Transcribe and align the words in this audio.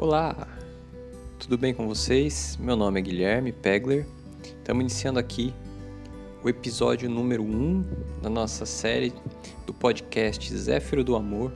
Olá, 0.00 0.46
tudo 1.40 1.58
bem 1.58 1.74
com 1.74 1.88
vocês? 1.88 2.56
Meu 2.60 2.76
nome 2.76 3.00
é 3.00 3.02
Guilherme 3.02 3.50
Pegler. 3.50 4.06
Estamos 4.44 4.80
iniciando 4.80 5.18
aqui 5.18 5.52
o 6.40 6.48
episódio 6.48 7.10
número 7.10 7.42
1 7.42 7.46
um 7.46 7.84
da 8.22 8.30
nossa 8.30 8.64
série 8.64 9.12
do 9.66 9.74
podcast 9.74 10.56
Zéfiro 10.56 11.02
do 11.02 11.16
Amor. 11.16 11.52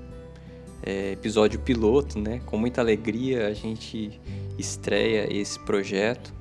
É, 0.83 1.13
episódio 1.13 1.61
piloto, 1.61 2.19
né? 2.19 2.41
Com 2.45 2.59
muita 2.59 2.81
alegria 2.81 3.47
a 3.47 3.55
gente 3.55 4.21
estreia 4.59 5.33
esse 5.33 5.61
projeto, 5.61 6.35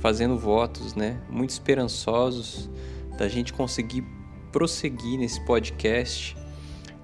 fazendo 0.00 0.36
votos, 0.36 0.94
né? 0.94 1.18
Muito 1.30 1.48
esperançosos 1.48 2.68
da 3.16 3.26
gente 3.26 3.54
conseguir 3.54 4.04
prosseguir 4.52 5.18
nesse 5.18 5.42
podcast 5.46 6.36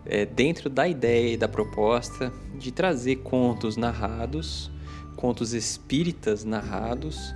é, 0.05 0.27
dentro 0.27 0.69
da 0.69 0.87
ideia 0.88 1.34
e 1.34 1.37
da 1.37 1.48
proposta 1.48 2.33
de 2.59 2.70
trazer 2.73 3.16
contos 3.16 3.77
narrados, 3.77 4.70
contos 5.16 5.52
espíritas 5.52 6.45
narrados, 6.45 7.34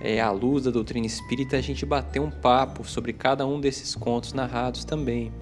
é, 0.00 0.20
à 0.20 0.30
luz 0.30 0.64
da 0.64 0.70
doutrina 0.70 1.06
espírita, 1.06 1.56
a 1.56 1.60
gente 1.60 1.84
bater 1.84 2.20
um 2.20 2.30
papo 2.30 2.84
sobre 2.84 3.12
cada 3.12 3.46
um 3.46 3.60
desses 3.60 3.94
contos 3.94 4.32
narrados 4.32 4.84
também. 4.84 5.32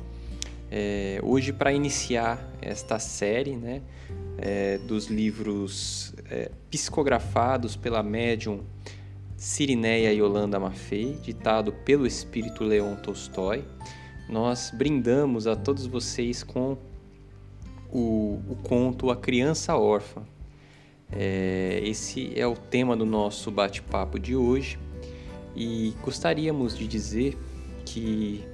É, 0.71 1.21
hoje, 1.23 1.53
para 1.53 1.73
iniciar 1.73 2.51
esta 2.61 2.99
série 2.99 3.57
né, 3.57 3.83
é, 4.39 4.79
dos 4.79 5.07
livros 5.07 6.15
é, 6.29 6.51
psicografados 6.71 7.77
pela 7.77 8.03
médium 8.03 8.65
Sirineia 9.37 10.13
Yolanda 10.13 10.59
Maffei, 10.59 11.19
ditado 11.23 11.73
pelo 11.73 12.07
espírito 12.07 12.65
Leon 12.65 12.97
Tolstói, 12.97 13.65
nós 14.29 14.73
brindamos 14.75 15.47
a 15.47 15.55
todos 15.55 15.87
vocês 15.87 16.43
com 16.43 16.77
o, 17.91 18.41
o 18.49 18.57
conto 18.63 19.11
A 19.11 19.17
Criança 19.17 19.77
Órfã. 19.77 20.23
É, 21.13 21.81
esse 21.85 22.33
é 22.39 22.47
o 22.47 22.57
tema 22.57 22.97
do 22.97 23.07
nosso 23.07 23.51
bate-papo 23.51 24.19
de 24.19 24.35
hoje 24.35 24.79
e 25.55 25.95
gostaríamos 26.03 26.77
de 26.77 26.87
dizer 26.89 27.39
que 27.85 28.45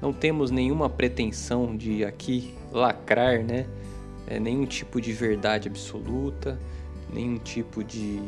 não 0.00 0.12
temos 0.12 0.50
nenhuma 0.50 0.90
pretensão 0.90 1.76
de 1.76 2.04
aqui 2.04 2.54
lacrar, 2.70 3.42
né? 3.42 3.66
É, 4.26 4.38
nenhum 4.38 4.66
tipo 4.66 5.00
de 5.00 5.12
verdade 5.12 5.68
absoluta, 5.68 6.58
nenhum 7.12 7.38
tipo 7.38 7.82
de 7.82 8.20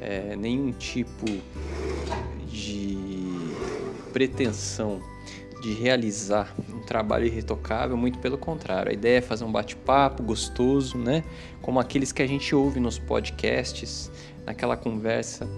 é, 0.00 0.34
nenhum 0.36 0.72
tipo 0.72 1.26
de 2.46 3.17
pretensão 4.08 5.00
de 5.60 5.72
realizar 5.72 6.54
um 6.72 6.80
trabalho 6.80 7.26
irretocável, 7.26 7.96
muito 7.96 8.18
pelo 8.18 8.38
contrário. 8.38 8.90
A 8.90 8.94
ideia 8.94 9.18
é 9.18 9.20
fazer 9.20 9.44
um 9.44 9.52
bate-papo 9.52 10.22
gostoso, 10.22 10.96
né? 10.96 11.24
Como 11.60 11.80
aqueles 11.80 12.12
que 12.12 12.22
a 12.22 12.26
gente 12.26 12.54
ouve 12.54 12.78
nos 12.78 12.98
podcasts, 12.98 14.10
naquela 14.46 14.76
conversa 14.76 15.48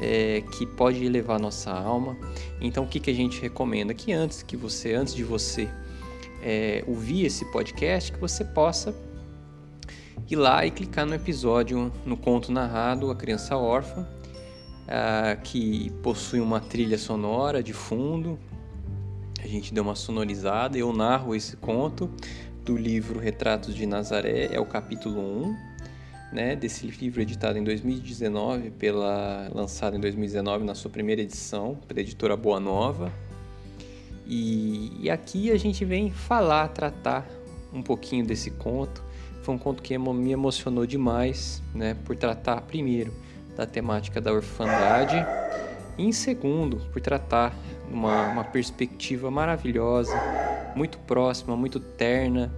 é, 0.00 0.42
que 0.56 0.66
pode 0.66 1.04
elevar 1.04 1.38
nossa 1.38 1.70
alma. 1.70 2.16
Então, 2.60 2.84
o 2.84 2.86
que, 2.86 2.98
que 2.98 3.10
a 3.10 3.14
gente 3.14 3.40
recomenda? 3.40 3.92
Que 3.92 4.12
antes 4.12 4.42
que 4.42 4.56
você, 4.56 4.94
antes 4.94 5.14
de 5.14 5.22
você 5.22 5.68
é, 6.42 6.82
ouvir 6.86 7.26
esse 7.26 7.44
podcast, 7.52 8.10
que 8.12 8.18
você 8.18 8.44
possa 8.44 8.94
ir 10.28 10.36
lá 10.36 10.64
e 10.64 10.70
clicar 10.70 11.04
no 11.04 11.14
episódio, 11.14 11.92
no 12.06 12.16
conto 12.16 12.50
narrado 12.50 13.10
A 13.10 13.14
Criança 13.16 13.56
Órfã, 13.56 14.08
ah, 14.90 15.36
que 15.36 15.88
possui 16.02 16.40
uma 16.40 16.58
trilha 16.58 16.98
sonora 16.98 17.62
de 17.62 17.72
fundo, 17.72 18.36
a 19.40 19.46
gente 19.46 19.72
deu 19.72 19.84
uma 19.84 19.94
sonorizada. 19.94 20.76
Eu 20.76 20.92
narro 20.92 21.32
esse 21.32 21.56
conto 21.56 22.10
do 22.64 22.76
livro 22.76 23.20
Retratos 23.20 23.74
de 23.74 23.86
Nazaré, 23.86 24.48
é 24.52 24.58
o 24.58 24.66
capítulo 24.66 25.20
1, 25.20 25.56
né, 26.32 26.56
desse 26.56 26.88
livro 26.88 27.22
editado 27.22 27.56
em 27.56 27.62
2019, 27.62 28.72
pela, 28.72 29.48
lançado 29.54 29.96
em 29.96 30.00
2019 30.00 30.64
na 30.64 30.74
sua 30.74 30.90
primeira 30.90 31.22
edição, 31.22 31.78
pela 31.86 32.00
editora 32.00 32.36
Boa 32.36 32.58
Nova. 32.58 33.12
E, 34.26 34.92
e 35.00 35.08
aqui 35.08 35.52
a 35.52 35.56
gente 35.56 35.84
vem 35.84 36.10
falar, 36.10 36.68
tratar 36.68 37.28
um 37.72 37.82
pouquinho 37.82 38.26
desse 38.26 38.50
conto. 38.50 39.02
Foi 39.42 39.54
um 39.54 39.58
conto 39.58 39.82
que 39.82 39.96
me 39.96 40.32
emocionou 40.32 40.84
demais, 40.84 41.62
né, 41.72 41.96
por 42.04 42.16
tratar 42.16 42.60
primeiro 42.62 43.12
da 43.60 43.66
temática 43.66 44.22
da 44.22 44.32
orfandade 44.32 45.14
e 45.98 46.06
em 46.06 46.12
segundo 46.12 46.78
por 46.90 47.02
tratar 47.02 47.54
uma, 47.90 48.28
uma 48.28 48.44
perspectiva 48.44 49.30
maravilhosa, 49.30 50.14
muito 50.74 50.96
próxima, 51.00 51.54
muito 51.54 51.78
terna 51.78 52.50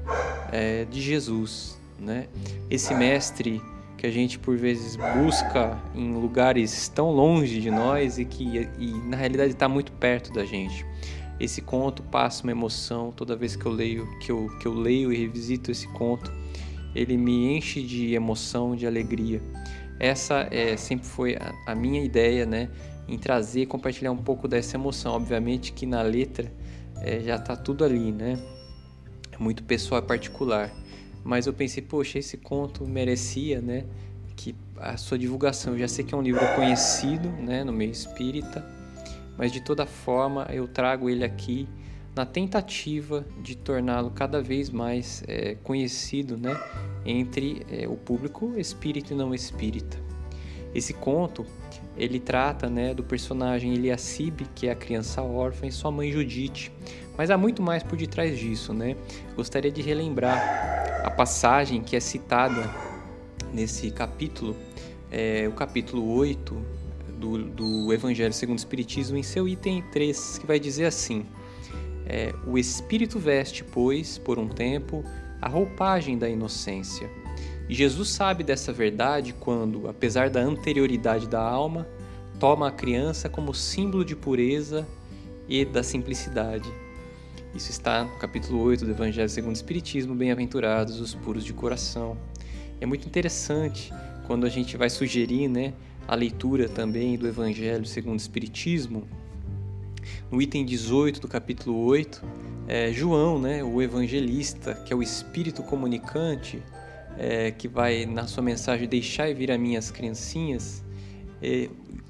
é, 0.53 0.85
de 0.85 1.01
Jesus. 1.01 1.77
Né? 1.99 2.29
Esse 2.71 2.95
mestre 2.95 3.61
que 3.99 4.07
a 4.07 4.13
gente 4.13 4.39
por 4.39 4.57
vezes 4.57 4.97
busca 4.97 5.77
em 5.93 6.15
lugares 6.15 6.89
tão 6.89 7.11
longe 7.11 7.61
de 7.61 7.71
nós 7.71 8.19
e 8.19 8.25
que 8.25 8.69
e, 8.79 8.93
na 9.09 9.17
realidade 9.17 9.53
está 9.53 9.69
muito 9.69 9.91
perto 9.91 10.33
da 10.33 10.45
gente. 10.45 10.87
Esse 11.41 11.61
conto 11.61 12.05
passa 12.05 12.45
uma 12.45 12.53
emoção 12.53 13.11
toda 13.11 13.35
vez 13.35 13.57
que 13.57 13.67
eu 13.67 13.73
leio, 13.73 14.07
que 14.21 14.31
eu, 14.31 14.49
que 14.61 14.67
eu 14.67 14.73
leio 14.75 15.13
e 15.13 15.17
revisito 15.17 15.73
esse 15.73 15.89
conto, 15.89 16.33
ele 16.95 17.17
me 17.17 17.57
enche 17.57 17.83
de 17.83 18.15
emoção, 18.15 18.77
de 18.77 18.87
alegria. 18.87 19.43
Essa 20.03 20.47
é, 20.51 20.77
sempre 20.77 21.07
foi 21.07 21.37
a, 21.37 21.55
a 21.73 21.75
minha 21.75 22.05
ideia, 22.05 22.45
né? 22.45 22.69
em 23.09 23.19
trazer, 23.19 23.67
compartilhar 23.67 24.13
um 24.13 24.17
pouco 24.17 24.47
dessa 24.47 24.77
emoção. 24.77 25.13
Obviamente 25.15 25.73
que 25.73 25.87
na 25.87 26.03
letra 26.03 26.53
é, 27.01 27.21
já 27.21 27.37
está 27.37 27.57
tudo 27.57 27.85
ali, 27.85 28.13
né? 28.13 28.39
É 29.31 29.39
muito 29.39 29.63
pessoal 29.65 30.01
e 30.03 30.05
particular. 30.05 30.73
Mas 31.25 31.47
eu 31.47 31.53
pensei, 31.53 31.83
poxa, 31.83 32.19
esse 32.19 32.37
conto 32.37 32.87
merecia, 32.87 33.61
né? 33.61 33.85
Que 34.37 34.55
a 34.77 34.97
sua 34.97 35.19
divulgação. 35.19 35.75
Eu 35.75 35.81
já 35.81 35.89
sei 35.89 36.05
que 36.05 36.15
é 36.15 36.17
um 36.17 36.23
livro 36.23 36.43
conhecido, 36.55 37.29
né? 37.29 37.65
No 37.65 37.73
meio 37.73 37.91
espírita. 37.91 38.65
Mas 39.37 39.53
de 39.53 39.61
toda 39.61 39.87
forma, 39.87 40.47
eu 40.51 40.69
trago 40.69 41.09
ele 41.09 41.25
aqui 41.25 41.69
na 42.15 42.27
tentativa 42.27 43.25
de 43.41 43.57
torná-lo 43.57 44.11
cada 44.11 44.43
vez 44.43 44.69
mais 44.69 45.23
é, 45.27 45.57
conhecido, 45.63 46.37
né? 46.37 46.59
Entre 47.05 47.67
é, 47.71 47.89
o 47.89 47.97
público 47.97 48.55
espírita 48.57 49.15
e 49.15 49.17
não 49.17 49.35
espírita. 49.35 49.99
Esse 50.75 50.93
conto 50.93 51.45
ele 51.97 52.19
trata 52.19 52.69
né, 52.71 52.95
do 52.95 53.03
personagem 53.03 53.75
Eliacibe, 53.75 54.47
que 54.55 54.69
é 54.69 54.73
a 54.73 54.75
criança 54.75 55.23
órfã, 55.23 55.67
e 55.67 55.73
sua 55.73 55.91
mãe 55.91 56.11
Judite. 56.11 56.73
Mas 57.17 57.31
há 57.31 57.37
muito 57.37 57.61
mais 57.63 57.83
por 57.83 57.97
detrás 57.97 58.39
disso, 58.39 58.73
né? 58.73 58.97
Gostaria 59.37 59.71
de 59.71 59.83
relembrar 59.83 61.03
a 61.05 61.11
passagem 61.11 61.83
que 61.83 61.95
é 61.95 62.01
citada 62.01 62.71
nesse 63.53 63.91
capítulo, 63.91 64.57
é, 65.11 65.47
o 65.47 65.53
capítulo 65.53 66.11
8 66.15 66.63
do, 67.19 67.39
do 67.45 67.93
Evangelho 67.93 68.33
segundo 68.33 68.57
o 68.57 68.61
Espiritismo, 68.61 69.17
em 69.19 69.23
seu 69.23 69.47
item 69.47 69.83
3, 69.93 70.39
que 70.39 70.47
vai 70.47 70.59
dizer 70.59 70.87
assim: 70.87 71.27
é, 72.13 72.35
O 72.47 72.59
Espírito 72.59 73.19
veste, 73.19 73.65
pois, 73.65 74.19
por 74.19 74.39
um 74.39 74.49
tempo, 74.49 75.05
a 75.41 75.49
roupagem 75.49 76.19
da 76.19 76.29
inocência 76.29 77.11
e 77.69 77.75
Jesus 77.75 78.11
sabe 78.11 78.45
dessa 78.45 78.73
verdade 78.73 79.33
quando, 79.33 79.89
apesar 79.89 80.29
da 80.29 80.41
anterioridade 80.41 81.27
da 81.27 81.41
alma, 81.41 81.89
toma 82.39 82.69
a 82.69 82.71
criança 82.71 83.29
como 83.29 83.55
símbolo 83.55 84.05
de 84.05 84.15
pureza 84.15 84.87
e 85.49 85.65
da 85.65 85.83
simplicidade. 85.83 86.69
Isso 87.55 87.71
está 87.71 88.05
no 88.05 88.19
capítulo 88.19 88.63
8 88.63 88.85
do 88.85 88.91
Evangelho 88.91 89.29
segundo 89.29 89.55
o 89.55 89.57
Espiritismo, 89.57 90.15
Bem-aventurados 90.15 91.01
os 91.01 91.15
puros 91.15 91.45
de 91.45 91.53
coração. 91.53 92.17
É 92.79 92.85
muito 92.85 93.07
interessante 93.07 93.91
quando 94.27 94.45
a 94.45 94.49
gente 94.49 94.77
vai 94.77 94.91
sugerir 94.91 95.49
né, 95.49 95.73
a 96.07 96.15
leitura 96.15 96.69
também 96.69 97.17
do 97.17 97.27
Evangelho 97.29 97.87
segundo 97.87 98.19
o 98.19 98.23
Espiritismo. 98.23 99.09
No 100.33 100.41
item 100.41 100.65
18 100.65 101.21
do 101.21 101.29
capítulo 101.29 101.85
8, 101.85 102.23
é, 102.67 102.91
João, 102.91 103.39
né, 103.39 103.63
o 103.63 103.83
evangelista, 103.83 104.73
que 104.73 104.91
é 104.91 104.97
o 104.97 105.03
Espírito 105.03 105.63
comunicante, 105.63 106.63
é, 107.19 107.51
que 107.51 107.69
vai 107.69 108.07
na 108.07 108.27
sua 108.27 108.43
mensagem 108.43 108.89
deixar 108.89 109.29
e 109.29 109.35
vir 109.35 109.53
a 109.53 109.59
minhas 109.59 109.91
criancinhas, 109.91 110.83
é, 111.43 111.69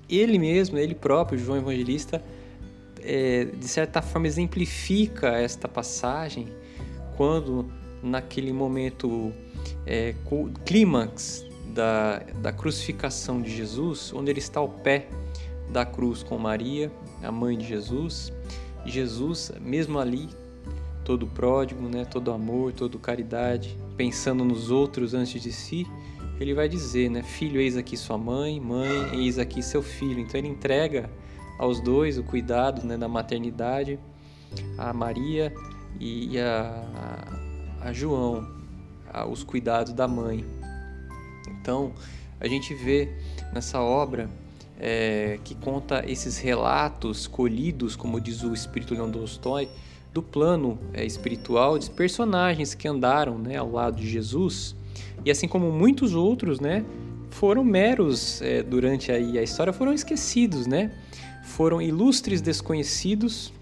ele 0.08 0.38
mesmo, 0.38 0.78
ele 0.78 0.94
próprio, 0.94 1.36
João 1.36 1.58
Evangelista, 1.58 2.22
é, 3.00 3.46
de 3.46 3.66
certa 3.66 4.00
forma 4.00 4.28
exemplifica 4.28 5.30
esta 5.30 5.66
passagem 5.66 6.46
quando 7.16 7.72
naquele 8.00 8.52
momento 8.52 9.32
é, 9.84 10.14
clímax 10.64 11.44
da, 11.74 12.20
da 12.40 12.52
crucificação 12.52 13.42
de 13.42 13.50
Jesus, 13.50 14.12
onde 14.12 14.30
ele 14.30 14.38
está 14.38 14.60
ao 14.60 14.68
pé 14.68 15.08
da 15.72 15.84
cruz 15.84 16.22
com 16.22 16.38
Maria, 16.38 16.88
a 17.22 17.32
mãe 17.32 17.56
de 17.56 17.66
Jesus, 17.66 18.32
Jesus, 18.84 19.52
mesmo 19.60 19.98
ali, 19.98 20.28
todo 21.04 21.26
pródigo, 21.26 21.88
né, 21.88 22.04
todo 22.04 22.32
amor, 22.32 22.72
todo 22.72 22.98
caridade, 22.98 23.76
pensando 23.96 24.44
nos 24.44 24.70
outros 24.70 25.14
antes 25.14 25.40
de 25.40 25.52
si, 25.52 25.86
ele 26.40 26.54
vai 26.54 26.68
dizer, 26.68 27.08
né, 27.10 27.22
filho, 27.22 27.60
eis 27.60 27.76
aqui 27.76 27.96
sua 27.96 28.18
mãe, 28.18 28.60
mãe, 28.60 29.20
eis 29.20 29.38
aqui 29.38 29.62
seu 29.62 29.82
filho. 29.82 30.20
Então 30.20 30.38
ele 30.38 30.48
entrega 30.48 31.08
aos 31.58 31.80
dois 31.80 32.18
o 32.18 32.24
cuidado 32.24 32.84
né, 32.84 32.96
da 32.96 33.08
maternidade, 33.08 33.98
a 34.76 34.92
Maria 34.92 35.52
e 36.00 36.38
a, 36.38 37.28
a 37.80 37.92
João, 37.92 38.46
os 39.30 39.44
cuidados 39.44 39.92
da 39.92 40.08
mãe. 40.08 40.44
Então, 41.48 41.92
a 42.40 42.48
gente 42.48 42.74
vê 42.74 43.08
nessa 43.52 43.80
obra 43.80 44.28
é, 44.82 45.38
que 45.44 45.54
conta 45.54 46.04
esses 46.06 46.38
relatos 46.38 47.28
colhidos, 47.28 47.94
como 47.94 48.20
diz 48.20 48.42
o 48.42 48.52
espírito 48.52 48.92
Leon 48.92 49.10
Tolstói, 49.10 49.68
do 50.12 50.22
plano 50.22 50.78
é, 50.92 51.04
espiritual 51.06 51.78
de 51.78 51.88
personagens 51.88 52.74
que 52.74 52.86
andaram 52.88 53.38
né, 53.38 53.56
ao 53.56 53.70
lado 53.70 53.96
de 53.96 54.10
Jesus 54.10 54.74
e 55.24 55.30
assim 55.30 55.46
como 55.46 55.70
muitos 55.70 56.14
outros, 56.14 56.58
né, 56.58 56.84
foram 57.30 57.64
meros 57.64 58.42
é, 58.42 58.62
durante 58.62 59.10
aí 59.10 59.38
a 59.38 59.42
história, 59.42 59.72
foram 59.72 59.92
esquecidos, 59.92 60.66
né? 60.66 60.92
Foram 61.44 61.80
ilustres 61.80 62.40
desconhecidos 62.40 63.52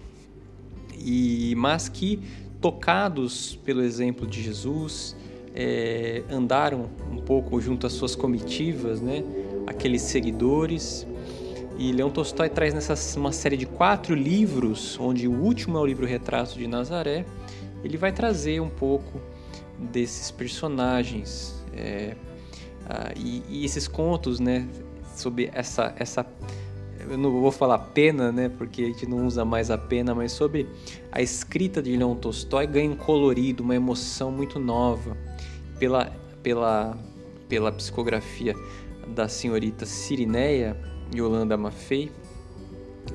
e 0.99 1.55
mas 1.55 1.87
que 1.87 2.19
tocados 2.59 3.57
pelo 3.63 3.81
exemplo 3.81 4.27
de 4.27 4.43
Jesus 4.43 5.15
é, 5.55 6.23
andaram 6.29 6.89
um 7.11 7.17
pouco 7.17 7.59
junto 7.61 7.87
às 7.87 7.93
suas 7.93 8.15
comitivas, 8.15 9.01
né? 9.01 9.23
Aqueles 9.65 10.01
seguidores 10.01 11.07
e 11.77 11.91
Leão 11.91 12.09
Tolstói 12.09 12.49
traz 12.49 12.73
nessa 12.73 12.95
uma 13.17 13.31
série 13.31 13.57
de 13.57 13.65
quatro 13.65 14.13
livros, 14.13 14.99
onde 14.99 15.27
o 15.27 15.31
último 15.31 15.77
é 15.77 15.81
o 15.81 15.85
livro 15.85 16.05
Retrato 16.05 16.57
de 16.57 16.67
Nazaré. 16.67 17.25
Ele 17.83 17.97
vai 17.97 18.11
trazer 18.11 18.59
um 18.61 18.69
pouco 18.69 19.19
desses 19.77 20.29
personagens 20.29 21.63
é, 21.73 22.15
ah, 22.87 23.11
e, 23.15 23.43
e, 23.49 23.65
esses 23.65 23.87
contos, 23.87 24.39
né, 24.39 24.67
sobre 25.15 25.49
essa 25.53 25.93
essa 25.97 26.25
eu 27.09 27.17
não 27.17 27.31
vou 27.31 27.51
falar 27.51 27.79
pena, 27.79 28.31
né, 28.31 28.47
porque 28.47 28.83
a 28.83 28.85
gente 28.85 29.07
não 29.07 29.25
usa 29.25 29.43
mais 29.43 29.71
a 29.71 29.77
pena, 29.77 30.13
mas 30.13 30.31
sobre 30.31 30.67
a 31.11 31.21
escrita 31.21 31.81
de 31.81 31.95
Leão 31.95 32.15
Tolstói 32.15 32.67
ganha 32.67 32.91
um 32.91 32.95
colorido, 32.95 33.63
uma 33.63 33.75
emoção 33.75 34.31
muito 34.31 34.59
nova 34.59 35.17
pela 35.79 36.11
pela 36.43 36.97
pela 37.49 37.71
psicografia 37.71 38.55
da 39.07 39.27
senhorita 39.27 39.85
Sirineia 39.85 40.77
Yolanda 41.13 41.57
Maffei, 41.57 42.11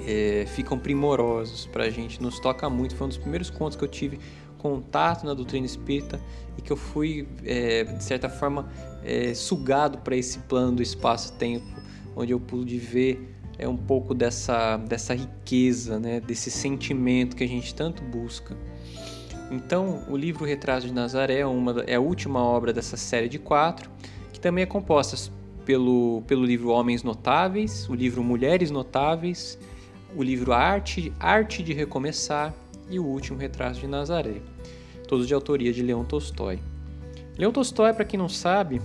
é, 0.06 0.44
ficam 0.48 0.78
primorosos 0.78 1.66
para 1.66 1.84
a 1.84 1.90
gente, 1.90 2.22
nos 2.22 2.38
toca 2.38 2.68
muito. 2.68 2.94
Foi 2.94 3.06
um 3.06 3.08
dos 3.08 3.18
primeiros 3.18 3.50
contos 3.50 3.76
que 3.76 3.84
eu 3.84 3.88
tive 3.88 4.18
contato 4.58 5.24
na 5.24 5.34
doutrina 5.34 5.66
espírita 5.66 6.20
e 6.58 6.62
que 6.62 6.72
eu 6.72 6.76
fui, 6.76 7.28
é, 7.44 7.84
de 7.84 8.02
certa 8.02 8.28
forma, 8.28 8.68
é, 9.04 9.32
sugado 9.34 9.98
para 9.98 10.16
esse 10.16 10.38
plano 10.40 10.76
do 10.76 10.82
espaço-tempo, 10.82 11.66
onde 12.14 12.32
eu 12.32 12.40
pude 12.40 12.78
ver 12.78 13.36
é 13.58 13.66
um 13.66 13.76
pouco 13.76 14.14
dessa, 14.14 14.76
dessa 14.76 15.14
riqueza, 15.14 15.98
né, 15.98 16.20
desse 16.20 16.50
sentimento 16.50 17.36
que 17.36 17.44
a 17.44 17.48
gente 17.48 17.74
tanto 17.74 18.02
busca. 18.02 18.56
Então, 19.50 20.04
o 20.08 20.16
livro 20.16 20.44
Retrato 20.44 20.86
de 20.86 20.92
Nazaré 20.92 21.38
é, 21.38 21.46
uma, 21.46 21.82
é 21.86 21.94
a 21.94 22.00
última 22.00 22.42
obra 22.42 22.72
dessa 22.72 22.96
série 22.96 23.28
de 23.28 23.38
quatro, 23.38 23.90
que 24.32 24.40
também 24.40 24.62
é 24.62 24.66
composta 24.66 25.16
pelo, 25.66 26.22
pelo 26.28 26.44
livro 26.44 26.70
Homens 26.70 27.02
Notáveis, 27.02 27.86
o 27.90 27.94
livro 27.94 28.22
Mulheres 28.22 28.70
Notáveis, 28.70 29.58
o 30.14 30.22
livro 30.22 30.52
Arte, 30.52 31.12
Arte 31.18 31.62
de 31.62 31.74
Recomeçar 31.74 32.54
e 32.88 33.00
o 33.00 33.04
último 33.04 33.36
Retrato 33.36 33.80
de 33.80 33.86
Nazaré, 33.88 34.40
todos 35.08 35.26
de 35.26 35.34
autoria 35.34 35.72
de 35.72 35.82
Leão 35.82 36.04
Tolstói. 36.04 36.60
Leão 37.36 37.52
Tolstói, 37.52 37.92
para 37.92 38.04
quem 38.04 38.16
não 38.16 38.28
sabe, 38.28 38.80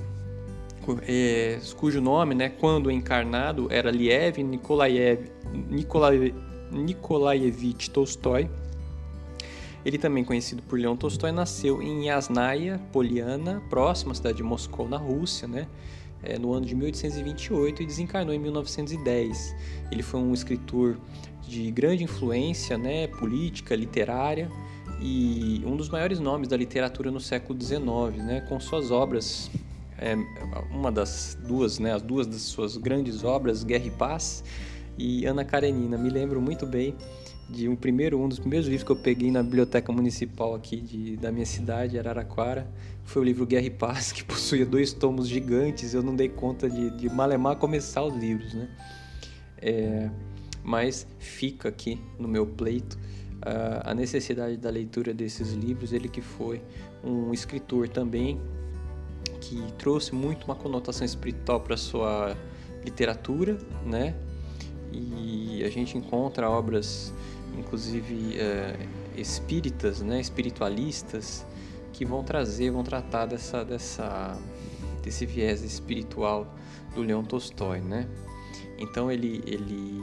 é, 1.07 1.60
cujo 1.78 2.01
nome, 2.01 2.33
né, 2.33 2.50
quando 2.50 2.89
encarnado, 2.89 3.68
era 3.69 3.92
Liev 3.92 4.39
Nikolaev, 4.39 5.30
Nikolaev, 5.69 6.33
Nikolaevich 6.72 7.92
Tolstói. 7.92 8.50
Ele 9.86 10.00
também 10.00 10.24
conhecido 10.24 10.63
por 10.63 10.80
Leão 10.80 10.98
Tolstói 10.98 11.31
nasceu 11.31 11.81
em 11.81 12.07
Yasnaya 12.07 12.80
Poliana, 12.92 13.62
próxima 13.69 14.13
à 14.13 14.16
cidade 14.16 14.38
de 14.38 14.44
Moscou, 14.44 14.89
na 14.89 14.98
Rússia, 14.98 15.48
né? 15.48 15.68
É, 16.23 16.38
no 16.38 16.53
ano 16.53 16.65
de 16.65 16.75
1828 16.75 17.83
e 17.83 17.85
desencarnou 17.85 18.33
em 18.33 18.39
1910. 18.39 19.56
Ele 19.91 20.03
foi 20.03 20.19
um 20.19 20.33
escritor 20.33 20.97
de 21.47 21.69
grande 21.71 22.03
influência 22.03 22.77
né, 22.77 23.07
política, 23.07 23.75
literária 23.75 24.50
e 25.01 25.62
um 25.65 25.75
dos 25.75 25.89
maiores 25.89 26.19
nomes 26.19 26.47
da 26.47 26.56
literatura 26.56 27.09
no 27.09 27.19
século 27.19 27.59
XIX, 27.59 28.23
né, 28.23 28.41
com 28.47 28.59
suas 28.59 28.91
obras, 28.91 29.50
é, 29.97 30.15
uma 30.71 30.91
das 30.91 31.38
duas, 31.47 31.79
né, 31.79 31.94
as 31.94 32.01
duas 32.01 32.27
das 32.27 32.41
suas 32.41 32.77
grandes 32.77 33.23
obras, 33.23 33.63
Guerra 33.63 33.85
e 33.88 33.91
Paz 33.91 34.44
e 34.97 35.25
Ana 35.25 35.44
Karenina. 35.44 35.97
Me 35.97 36.09
lembro 36.09 36.39
muito 36.39 36.65
bem 36.65 36.95
de 37.51 37.68
um 37.68 37.75
primeiro 37.75 38.19
um 38.19 38.30
dos 38.30 38.39
primeiros 38.39 38.68
livros 38.68 38.83
que 38.83 38.92
eu 38.92 38.95
peguei 38.95 39.30
na 39.30 39.44
biblioteca 39.44 39.92
municipal 39.92 40.56
aqui 40.56 40.77
de, 40.77 41.18
da 41.18 41.31
minha 41.31 41.45
cidade, 41.45 42.00
Araraquara, 42.00 42.68
foi 43.03 43.21
o 43.21 43.25
livro 43.25 43.45
Guerra 43.45 43.65
e 43.65 43.69
Paz, 43.69 44.12
que 44.13 44.24
possuía 44.24 44.65
dois 44.65 44.94
tomos 44.94 45.27
gigantes. 45.27 45.94
Eu 45.94 46.01
não 46.01 46.15
dei 46.15 46.30
conta 46.30 46.69
de, 46.69 46.89
de 46.92 47.09
malemar 47.09 47.57
começar 47.57 48.03
os 48.03 48.15
livros, 48.15 48.53
né? 48.53 48.69
É, 49.57 50.09
mas 50.63 51.06
fica 51.19 51.69
aqui 51.69 52.00
no 52.18 52.27
meu 52.27 52.45
pleito 52.45 52.98
uh, 53.42 53.81
a 53.83 53.94
necessidade 53.94 54.57
da 54.57 54.69
leitura 54.69 55.13
desses 55.13 55.51
livros. 55.54 55.92
Ele 55.92 56.07
que 56.07 56.21
foi 56.21 56.62
um 57.04 57.33
escritor 57.33 57.89
também 57.89 58.39
que 59.42 59.62
trouxe 59.77 60.13
muito 60.13 60.45
uma 60.45 60.56
conotação 60.56 61.04
espiritual 61.06 61.59
para 61.59 61.75
sua 61.75 62.38
literatura, 62.83 63.57
né? 63.86 64.15
E 64.92 65.63
a 65.63 65.69
gente 65.69 65.97
encontra 65.97 66.50
obras 66.50 67.13
inclusive 67.57 68.38
é, 68.38 68.75
espíritas, 69.15 70.01
né, 70.01 70.19
espiritualistas, 70.19 71.45
que 71.94 72.06
vão 72.06 72.24
trazer, 72.24 72.71
vão 72.71 72.83
tratar 72.83 73.25
dessa, 73.25 73.63
dessa, 73.63 74.38
desse 75.03 75.25
viés 75.25 75.62
espiritual 75.63 76.56
do 76.95 77.01
Leon 77.01 77.24
Tolstói, 77.24 77.80
né? 77.80 78.07
Então 78.77 79.12
ele, 79.12 79.44
ele, 79.45 80.01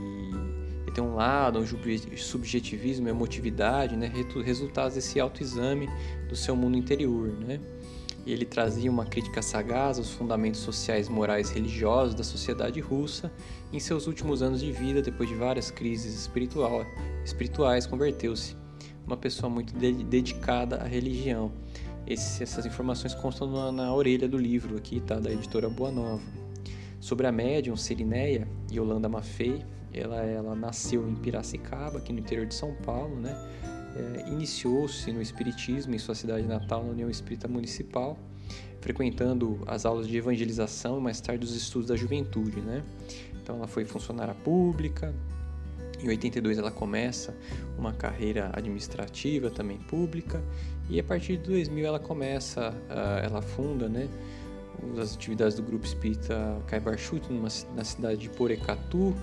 ele 0.83 0.93
tem 0.95 1.03
um 1.03 1.15
lado, 1.15 1.59
um 1.59 2.17
subjetivismo, 2.17 3.09
emotividade, 3.09 3.97
né, 3.97 4.13
resultados 4.45 4.95
desse 4.95 5.19
autoexame 5.19 5.89
do 6.29 6.37
seu 6.37 6.55
mundo 6.55 6.77
interior, 6.77 7.29
né? 7.29 7.59
Ele 8.27 8.45
trazia 8.45 8.91
uma 8.91 9.07
crítica 9.07 9.41
sagaz 9.41 9.97
aos 9.97 10.11
fundamentos 10.11 10.61
sociais, 10.61 11.09
morais 11.09 11.51
e 11.51 11.55
religiosos 11.55 12.15
da 12.15 12.23
sociedade 12.23 12.79
russa. 12.79 13.33
Em 13.73 13.81
seus 13.81 14.07
últimos 14.07 14.43
anos 14.43 14.61
de 14.61 14.71
vida, 14.71 15.01
depois 15.01 15.31
de 15.31 15.35
várias 15.35 15.71
crises 15.71 16.15
espiritual, 16.15 16.85
espirituais, 17.29 17.87
converteu-se 17.87 18.57
uma 19.07 19.17
pessoa 19.17 19.49
muito 19.49 19.73
de 19.79 19.93
dedicada 20.05 20.77
à 20.77 20.85
religião. 20.85 21.53
Esse, 22.07 22.43
essas 22.43 22.67
informações 22.67 23.15
constam 23.15 23.51
na, 23.51 23.73
na, 23.73 23.95
orelha 23.95 24.29
do 24.29 24.37
livro 24.37 24.77
aqui, 24.77 25.01
tá? 25.01 25.19
Da 25.19 25.31
editora 25.31 25.69
Boa 25.69 25.91
Nova. 25.91 26.23
Sobre 27.01 27.27
a 27.27 27.33
médium 27.33 27.77
Sirineia 27.77 28.49
Yolanda 28.71 29.09
Maffei, 29.09 29.65
ela, 29.93 30.17
ela 30.17 30.55
nasceu 30.55 31.09
em 31.09 31.15
Piracicaba, 31.15 31.99
aqui 31.99 32.13
no 32.13 32.19
interior 32.19 32.47
de 32.47 32.55
São 32.55 32.75
Paulo, 32.75 33.17
né? 33.17 33.37
é, 33.99 34.29
iniciou-se 34.29 35.11
no 35.13 35.21
Espiritismo 35.21 35.95
em 35.95 35.99
sua 35.99 36.15
cidade 36.15 36.47
natal, 36.47 36.85
na 36.85 36.91
União 36.91 37.11
Espírita 37.11 37.49
Municipal, 37.49 38.19
frequentando 38.81 39.61
as 39.67 39.85
aulas 39.85 40.07
de 40.07 40.17
evangelização 40.17 40.99
e 40.99 41.03
mais 41.03 41.21
tarde 41.21 41.45
os 41.45 41.55
estudos 41.55 41.89
da 41.89 41.97
juventude. 41.97 42.61
Né? 42.61 42.83
Então 43.43 43.57
ela 43.57 43.67
foi 43.67 43.85
funcionária 43.85 44.35
pública, 44.35 45.15
em 46.03 46.09
82 46.09 46.59
ela 46.59 46.71
começa 46.71 47.37
uma 47.77 47.93
carreira 47.93 48.51
administrativa 48.55 49.51
também 49.51 49.79
pública 49.79 50.43
e 50.89 50.99
a 50.99 51.05
partir 51.05 51.37
de 51.37 51.45
2000 51.45 51.87
ela 51.87 51.99
começa, 51.99 52.75
ela 53.23 53.43
funda, 53.43 53.89
né, 53.89 54.09
as 55.01 55.15
atividades 55.15 55.57
do 55.57 55.63
grupo 55.63 55.85
espírita 55.85 56.63
Caibar 56.67 56.97
Chute 56.97 57.29
na 57.33 57.85
cidade 57.85 58.21
de 58.21 58.31
Porecatu, 58.31 59.15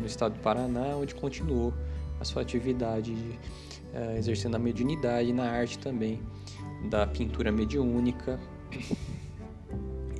no 0.00 0.06
estado 0.06 0.34
do 0.34 0.40
Paraná, 0.40 0.96
onde 0.96 1.14
continuou 1.14 1.72
a 2.20 2.24
sua 2.24 2.42
atividade 2.42 3.12
uh, 3.12 4.16
exercendo 4.16 4.56
a 4.56 4.58
mediunidade 4.58 5.32
na 5.32 5.50
arte 5.50 5.78
também 5.78 6.20
da 6.88 7.06
pintura 7.06 7.50
mediúnica 7.50 8.38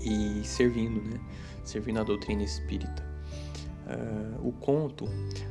e 0.03 0.43
servindo, 0.45 1.03
né? 1.03 1.21
Servindo 1.65 2.01
a 2.01 2.03
doutrina 2.03 2.43
espírita. 2.43 3.10
Uh, 3.91 4.49
o 4.49 4.53
conto, 4.53 5.05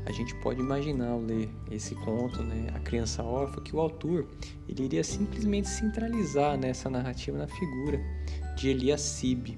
a 0.05 0.11
gente 0.13 0.33
pode 0.35 0.61
imaginar 0.61 1.09
ao 1.09 1.19
ler 1.19 1.49
esse 1.69 1.93
conto, 1.95 2.41
né, 2.41 2.67
a 2.73 2.79
criança 2.79 3.21
órfã, 3.21 3.61
que 3.61 3.75
o 3.75 3.79
autor 3.81 4.29
ele 4.67 4.83
iria 4.83 5.03
simplesmente 5.03 5.67
centralizar 5.67 6.57
nessa 6.57 6.89
narrativa 6.89 7.37
na 7.37 7.47
figura 7.47 7.99
de 8.55 8.69
Eliacibe, 8.69 9.57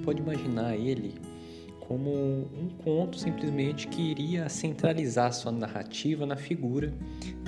gente 0.00 0.04
pode 0.04 0.20
imaginar 0.20 0.74
ele 0.74 1.14
como 1.80 2.10
um 2.10 2.68
conto 2.84 3.18
simplesmente 3.18 3.88
que 3.88 4.00
iria 4.00 4.48
centralizar 4.48 5.32
sua 5.32 5.50
narrativa 5.50 6.24
na 6.24 6.36
figura 6.36 6.94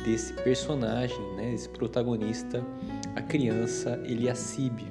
desse 0.05 0.33
personagem, 0.33 1.21
né, 1.37 1.55
esse 1.55 1.69
protagonista, 1.69 2.65
a 3.15 3.23
criança 3.23 4.01
Eliacibe, 4.05 4.85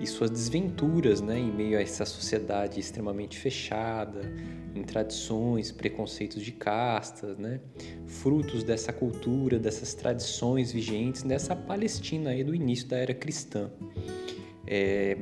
e 0.00 0.06
suas 0.06 0.30
desventuras 0.30 1.20
né, 1.20 1.38
em 1.38 1.50
meio 1.50 1.78
a 1.78 1.80
essa 1.80 2.04
sociedade 2.04 2.78
extremamente 2.78 3.38
fechada, 3.38 4.20
em 4.74 4.82
tradições, 4.82 5.72
preconceitos 5.72 6.42
de 6.42 6.52
castas, 6.52 7.38
né, 7.38 7.60
frutos 8.06 8.62
dessa 8.62 8.92
cultura, 8.92 9.58
dessas 9.58 9.94
tradições 9.94 10.70
vigentes 10.70 11.24
nessa 11.24 11.56
Palestina 11.56 12.30
aí 12.30 12.44
do 12.44 12.54
início 12.54 12.86
da 12.86 12.98
era 12.98 13.14
cristã. 13.14 13.70
É, 14.70 15.16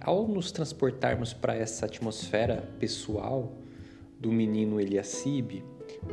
ao 0.00 0.26
nos 0.26 0.50
transportarmos 0.50 1.34
para 1.34 1.54
essa 1.54 1.84
atmosfera 1.84 2.66
pessoal 2.80 3.52
do 4.18 4.32
menino 4.32 4.80
Eliacibe, 4.80 5.62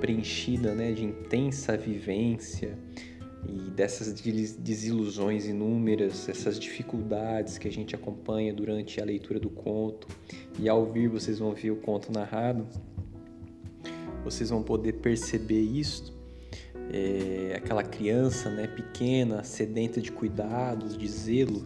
preenchida 0.01 0.75
né, 0.75 0.91
de 0.91 1.05
intensa 1.05 1.77
vivência, 1.77 2.77
e 3.47 3.69
dessas 3.69 4.11
desilusões 4.57 5.45
inúmeras, 5.45 6.27
essas 6.27 6.59
dificuldades 6.59 7.57
que 7.57 7.67
a 7.67 7.71
gente 7.71 7.95
acompanha 7.95 8.53
durante 8.53 8.99
a 8.99 9.05
leitura 9.05 9.39
do 9.39 9.49
conto 9.49 10.07
e 10.59 10.67
ao 10.67 10.81
ouvir 10.81 11.07
vocês 11.07 11.39
vão 11.39 11.53
ver 11.53 11.71
o 11.71 11.77
conto 11.77 12.11
narrado, 12.11 12.67
vocês 14.23 14.49
vão 14.49 14.61
poder 14.61 14.93
perceber 14.93 15.61
isso. 15.61 16.17
É, 16.91 17.53
aquela 17.55 17.83
criança 17.83 18.49
né, 18.49 18.67
pequena, 18.67 19.43
sedenta 19.43 20.01
de 20.01 20.11
cuidados, 20.11 20.97
de 20.97 21.07
zelo, 21.07 21.65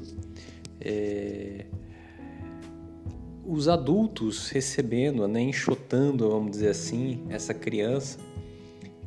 é, 0.84 1.66
os 3.46 3.68
adultos 3.68 4.50
recebendo, 4.50 5.28
né, 5.28 5.42
enxotando, 5.42 6.30
vamos 6.30 6.52
dizer 6.52 6.70
assim, 6.70 7.24
essa 7.30 7.54
criança, 7.54 8.20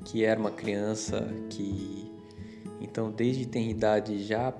que 0.04 0.24
era 0.24 0.38
uma 0.38 0.50
criança 0.50 1.28
que 1.50 2.06
então, 2.80 3.10
desde 3.10 3.46
tem 3.46 3.70
idade 3.70 4.22
já 4.24 4.54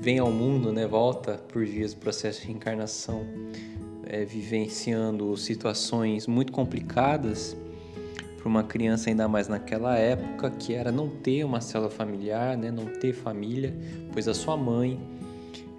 vem 0.00 0.18
ao 0.18 0.30
mundo, 0.30 0.72
né, 0.72 0.86
volta 0.86 1.34
por 1.48 1.64
vias 1.64 1.94
do 1.94 2.00
processo 2.00 2.40
de 2.40 2.48
reencarnação, 2.48 3.24
é, 4.06 4.24
vivenciando 4.24 5.36
situações 5.36 6.26
muito 6.26 6.52
complicadas 6.52 7.56
para 8.38 8.48
uma 8.48 8.64
criança 8.64 9.10
ainda 9.10 9.28
mais 9.28 9.46
naquela 9.46 9.96
época, 9.96 10.50
que 10.50 10.74
era 10.74 10.90
não 10.90 11.08
ter 11.08 11.44
uma 11.44 11.60
célula 11.60 11.90
familiar, 11.90 12.56
né, 12.56 12.70
não 12.70 12.86
ter 12.86 13.12
família, 13.12 13.74
pois 14.12 14.26
a 14.26 14.34
sua 14.34 14.56
mãe, 14.56 15.00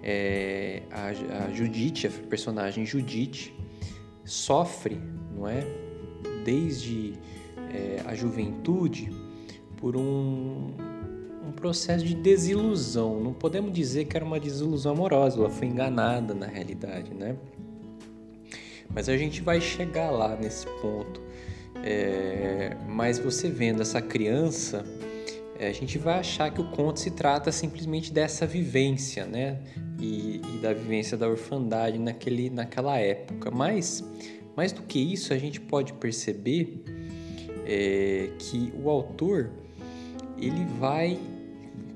é, 0.04 0.82
a, 0.90 1.46
a 1.46 1.50
Judite, 1.50 2.06
a 2.06 2.10
personagem 2.10 2.84
Judite, 2.84 3.54
sofre, 4.24 5.00
não 5.34 5.48
é, 5.48 5.66
desde 6.44 7.14
é, 7.72 8.02
a 8.04 8.14
juventude 8.14 9.10
por 9.78 9.96
um 9.96 10.74
um 11.46 11.52
processo 11.52 12.04
de 12.04 12.14
desilusão. 12.14 13.20
Não 13.20 13.32
podemos 13.32 13.72
dizer 13.72 14.06
que 14.06 14.16
era 14.16 14.24
uma 14.24 14.40
desilusão 14.40 14.92
amorosa, 14.92 15.38
ela 15.38 15.50
foi 15.50 15.68
enganada 15.68 16.32
na 16.32 16.46
realidade, 16.46 17.12
né? 17.12 17.36
Mas 18.92 19.08
a 19.08 19.16
gente 19.16 19.42
vai 19.42 19.60
chegar 19.60 20.10
lá 20.10 20.36
nesse 20.36 20.66
ponto. 20.80 21.20
É, 21.82 22.76
mas 22.88 23.18
você 23.18 23.48
vendo 23.48 23.82
essa 23.82 24.00
criança, 24.00 24.84
a 25.58 25.72
gente 25.72 25.98
vai 25.98 26.18
achar 26.18 26.52
que 26.52 26.60
o 26.60 26.70
conto 26.70 27.00
se 27.00 27.10
trata 27.10 27.52
simplesmente 27.52 28.12
dessa 28.12 28.46
vivência, 28.46 29.24
né? 29.24 29.60
E, 30.00 30.40
e 30.54 30.58
da 30.60 30.72
vivência 30.72 31.16
da 31.16 31.28
orfandade 31.28 31.98
naquele, 31.98 32.50
naquela 32.50 32.98
época. 32.98 33.50
Mas, 33.50 34.04
mais 34.56 34.72
do 34.72 34.82
que 34.82 34.98
isso, 34.98 35.32
a 35.32 35.38
gente 35.38 35.60
pode 35.60 35.92
perceber 35.94 36.82
é, 37.64 38.30
que 38.38 38.72
o 38.82 38.90
autor 38.90 39.50
ele 40.36 40.64
vai 40.78 41.18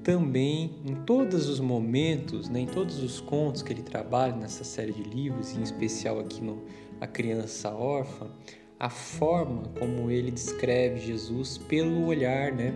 também 0.03 0.71
em 0.87 0.95
todos 0.95 1.49
os 1.49 1.61
momentos, 1.61 2.49
né, 2.49 2.61
em 2.61 2.67
todos 2.67 3.03
os 3.03 3.21
contos 3.21 3.63
que 3.63 3.73
ele 3.73 3.83
trabalha 3.83 4.35
nessa 4.35 4.65
série 4.65 4.93
de 4.93 5.03
livros, 5.03 5.55
em 5.55 5.63
especial 5.63 6.19
aqui 6.19 6.43
no 6.43 6.63
A 7.01 7.07
Criança 7.07 7.71
Órfã, 7.75 8.31
a 8.81 8.89
forma 8.89 9.65
como 9.79 10.11
ele 10.11 10.31
descreve 10.31 11.01
Jesus 11.01 11.59
pelo 11.59 12.07
olhar, 12.07 12.53
né, 12.53 12.73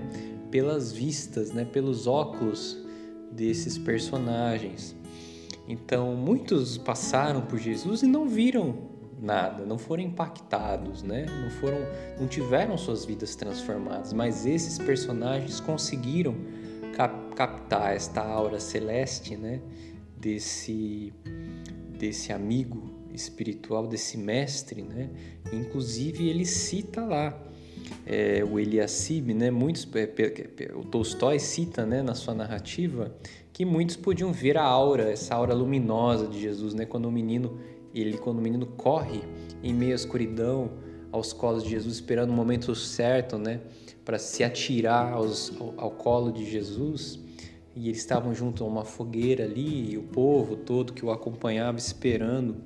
pelas 0.53 0.93
vistas, 0.93 1.51
né, 1.51 1.65
pelos 1.65 2.07
óculos 2.07 2.77
desses 3.33 3.79
personagens. 3.79 4.95
Então, 5.67 6.15
muitos 6.15 6.77
passaram 6.77 7.41
por 7.41 7.59
Jesus 7.59 8.03
e 8.03 8.07
não 8.07 8.29
viram 8.29 8.77
nada, 9.19 9.65
não 9.65 9.79
foram 9.79 10.03
impactados, 10.03 11.03
né? 11.03 11.25
Não 11.43 11.51
foram, 11.53 11.79
não 12.21 12.27
tiveram 12.27 12.77
suas 12.77 13.05
vidas 13.05 13.35
transformadas, 13.37 14.13
mas 14.13 14.45
esses 14.45 14.79
personagens 14.79 15.61
conseguiram 15.61 16.35
cap 16.95 17.23
captar 17.35 17.95
esta 17.97 18.21
aura 18.21 18.61
celeste, 18.61 19.37
né? 19.37 19.63
Desse, 20.19 21.13
desse 21.99 22.33
amigo 22.33 22.93
espiritual, 23.15 23.87
desse 23.87 24.19
mestre, 24.19 24.83
né? 24.83 25.09
Inclusive 25.53 26.29
ele 26.29 26.45
cita 26.45 27.05
lá 27.05 27.41
é, 28.07 28.45
o 28.45 28.59
Eliassib, 28.59 29.33
né? 29.35 29.51
Muitos, 29.51 29.89
o 30.75 30.85
Tolstói 30.85 31.39
cita, 31.39 31.85
né? 31.85 32.03
Na 32.03 32.15
sua 32.15 32.35
narrativa 32.35 33.15
que 33.53 33.67
muitos 33.67 33.97
podiam 33.97 34.33
ver 34.33 34.57
a 34.57 34.65
aura, 34.65 35.11
essa 35.11 35.35
aura 35.35 35.53
luminosa 35.53 36.27
de 36.27 36.41
Jesus, 36.41 36.75
né? 36.75 36.87
Quando 36.87 37.07
o 37.07 37.13
menino 37.13 37.59
ele, 37.95 38.17
quando 38.17 38.39
o 38.39 38.43
menino 38.43 38.67
corre 38.67 39.21
em 39.63 39.75
meio 39.75 39.93
à 39.93 39.95
escuridão 39.95 40.71
aos 41.11 41.33
colos 41.35 41.63
de 41.63 41.69
Jesus, 41.69 41.97
esperando 41.97 42.31
o 42.31 42.33
momento 42.33 42.75
certo, 42.75 43.37
né? 43.37 43.61
para 44.05 44.19
se 44.19 44.43
atirar 44.43 45.13
aos, 45.13 45.53
ao, 45.61 45.75
ao, 45.77 45.91
colo 45.91 46.33
de 46.33 46.49
Jesus 46.49 47.19
e 47.75 47.89
eles 47.89 47.99
estavam 47.99 48.35
junto 48.35 48.65
a 48.65 48.67
uma 48.67 48.85
fogueira 48.85 49.45
ali 49.45 49.93
e 49.93 49.99
o 49.99 50.03
povo 50.03 50.57
todo 50.57 50.93
que 50.93 51.05
o 51.05 51.11
acompanhava 51.11 51.79
esperando 51.79 52.57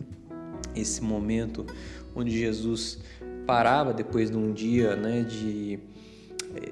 esse 0.75 1.03
momento 1.03 1.67
onde 2.15 2.37
Jesus 2.37 2.99
parava 3.47 3.93
depois 3.93 4.31
de 4.31 4.37
um 4.37 4.53
dia 4.53 4.97
né, 4.97 5.23
de 5.23 5.79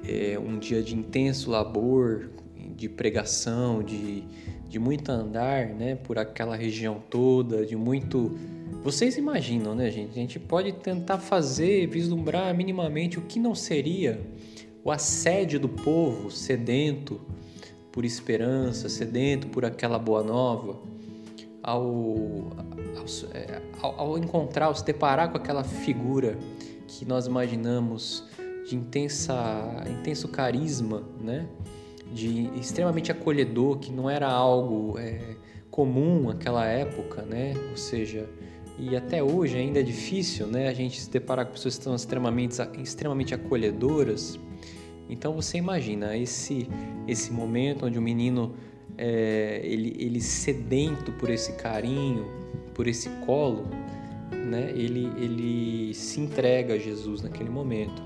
é, 0.07 0.37
um 0.37 0.59
dia 0.59 0.83
de 0.83 0.95
intenso 0.95 1.49
labor 1.49 2.29
de 2.75 2.89
pregação 2.89 3.81
de, 3.81 4.23
de 4.67 4.77
muito 4.77 5.09
andar 5.09 5.67
né, 5.67 5.95
por 5.95 6.19
aquela 6.19 6.55
região 6.55 7.01
toda 7.09 7.65
de 7.65 7.75
muito 7.75 8.37
vocês 8.83 9.17
imaginam, 9.17 9.73
né, 9.73 9.89
gente? 9.89 10.11
A 10.11 10.13
gente 10.13 10.39
pode 10.39 10.71
tentar 10.71 11.17
fazer, 11.17 11.87
vislumbrar 11.87 12.55
minimamente 12.55 13.17
o 13.17 13.23
que 13.23 13.39
não 13.39 13.55
seria 13.55 14.21
o 14.83 14.91
assédio 14.91 15.59
do 15.59 15.67
povo 15.67 16.29
sedento 16.29 17.19
por 17.91 18.05
esperança, 18.05 18.87
sedento 18.87 19.47
por 19.47 19.65
aquela 19.65 19.97
boa 19.97 20.21
nova, 20.21 20.77
ao, 21.65 22.51
é, 23.33 23.61
ao, 23.81 23.99
ao 23.99 24.17
encontrar, 24.17 24.67
ao 24.67 24.75
se 24.75 24.85
deparar 24.85 25.31
com 25.31 25.37
aquela 25.37 25.63
figura 25.63 26.37
que 26.87 27.05
nós 27.05 27.25
imaginamos 27.25 28.23
de 28.67 28.75
intensa, 28.75 29.83
intenso 29.89 30.27
carisma, 30.27 31.03
né? 31.19 31.47
de 32.13 32.49
extremamente 32.59 33.11
acolhedor, 33.11 33.79
que 33.79 33.91
não 33.91 34.07
era 34.09 34.29
algo 34.29 34.97
é, 34.99 35.35
comum 35.71 36.27
naquela 36.27 36.65
época, 36.65 37.23
né? 37.23 37.53
ou 37.71 37.77
seja, 37.77 38.29
e 38.77 38.95
até 38.95 39.23
hoje 39.23 39.57
ainda 39.57 39.79
é 39.79 39.83
difícil 39.83 40.45
né? 40.45 40.67
a 40.67 40.73
gente 40.73 41.01
se 41.01 41.09
deparar 41.09 41.47
com 41.47 41.53
pessoas 41.53 41.75
que 41.75 41.81
estão 41.81 41.95
extremamente, 41.95 42.57
extremamente 42.79 43.33
acolhedoras 43.33 44.39
então 45.09 45.33
você 45.33 45.57
imagina 45.57 46.17
esse 46.17 46.67
esse 47.07 47.31
momento 47.31 47.85
onde 47.85 47.99
o 47.99 48.01
menino 48.01 48.55
é, 48.97 49.61
ele, 49.63 49.95
ele 49.99 50.21
sedento 50.21 51.11
por 51.13 51.29
esse 51.29 51.53
carinho, 51.53 52.25
por 52.73 52.87
esse 52.87 53.09
colo, 53.25 53.67
né? 54.31 54.71
Ele 54.75 55.09
ele 55.17 55.93
se 55.93 56.19
entrega 56.19 56.75
a 56.75 56.77
Jesus 56.77 57.21
naquele 57.21 57.49
momento. 57.49 58.01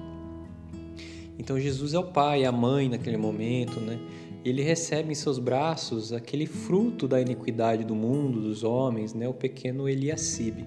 Então 1.37 1.59
Jesus 1.59 1.93
é 1.93 1.99
o 1.99 2.03
pai, 2.03 2.45
a 2.45 2.51
mãe 2.51 2.89
naquele 2.89 3.17
momento, 3.17 3.79
né? 3.79 3.99
Ele 4.43 4.61
recebe 4.61 5.11
em 5.11 5.15
seus 5.15 5.37
braços 5.37 6.13
aquele 6.13 6.45
fruto 6.45 7.07
da 7.07 7.19
iniquidade 7.19 7.83
do 7.83 7.95
mundo, 7.95 8.41
dos 8.41 8.63
homens, 8.63 9.13
né? 9.13 9.27
O 9.27 9.33
pequeno 9.33 9.87
Eliacibe. 9.87 10.65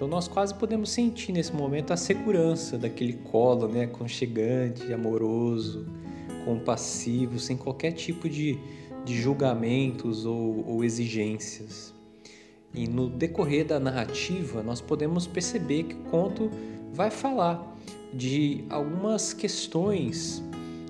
Então 0.00 0.08
nós 0.08 0.26
quase 0.26 0.54
podemos 0.54 0.88
sentir 0.88 1.30
nesse 1.30 1.52
momento 1.52 1.92
a 1.92 1.96
segurança 1.96 2.78
daquele 2.78 3.12
colo, 3.12 3.68
né, 3.68 3.84
aconchegante, 3.84 4.90
amoroso, 4.94 5.86
compassivo, 6.46 7.38
sem 7.38 7.54
qualquer 7.54 7.92
tipo 7.92 8.26
de, 8.26 8.58
de 9.10 9.20
julgamentos 9.20 10.24
ou, 10.24 10.64
ou 10.66 10.84
exigências. 10.84 11.92
E 12.72 12.86
no 12.86 13.08
decorrer 13.08 13.66
da 13.66 13.80
narrativa, 13.80 14.62
nós 14.62 14.80
podemos 14.80 15.26
perceber 15.26 15.82
que 15.84 15.94
o 15.94 15.98
conto 16.04 16.48
vai 16.92 17.10
falar 17.10 17.76
de 18.14 18.64
algumas 18.70 19.32
questões 19.32 20.42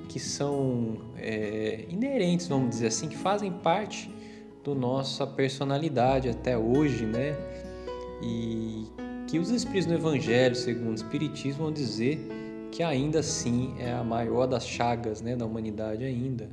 que 0.09 0.21
são 0.21 0.99
é, 1.17 1.87
inerentes, 1.89 2.47
vamos 2.47 2.71
dizer 2.71 2.89
assim, 2.89 3.09
que 3.09 3.17
fazem 3.17 3.51
parte 3.51 4.13
do 4.63 4.75
nossa 4.75 5.27
personalidade 5.27 6.29
até 6.29 6.59
hoje, 6.59 7.07
né? 7.07 7.35
E 8.23 8.85
que 9.27 9.39
os 9.39 9.51
espíritos 9.51 9.87
do 9.87 9.95
Evangelho, 9.95 10.55
segundo 10.55 10.91
o 10.91 10.95
Espiritismo, 10.95 11.65
vão 11.65 11.73
dizer 11.73 12.21
que 12.71 12.83
ainda 12.83 13.21
assim 13.21 13.75
é 13.79 13.93
a 13.93 14.05
maior 14.05 14.47
das 14.47 14.67
chagas 14.67 15.23
né, 15.23 15.35
da 15.35 15.47
humanidade 15.47 16.05
ainda, 16.05 16.51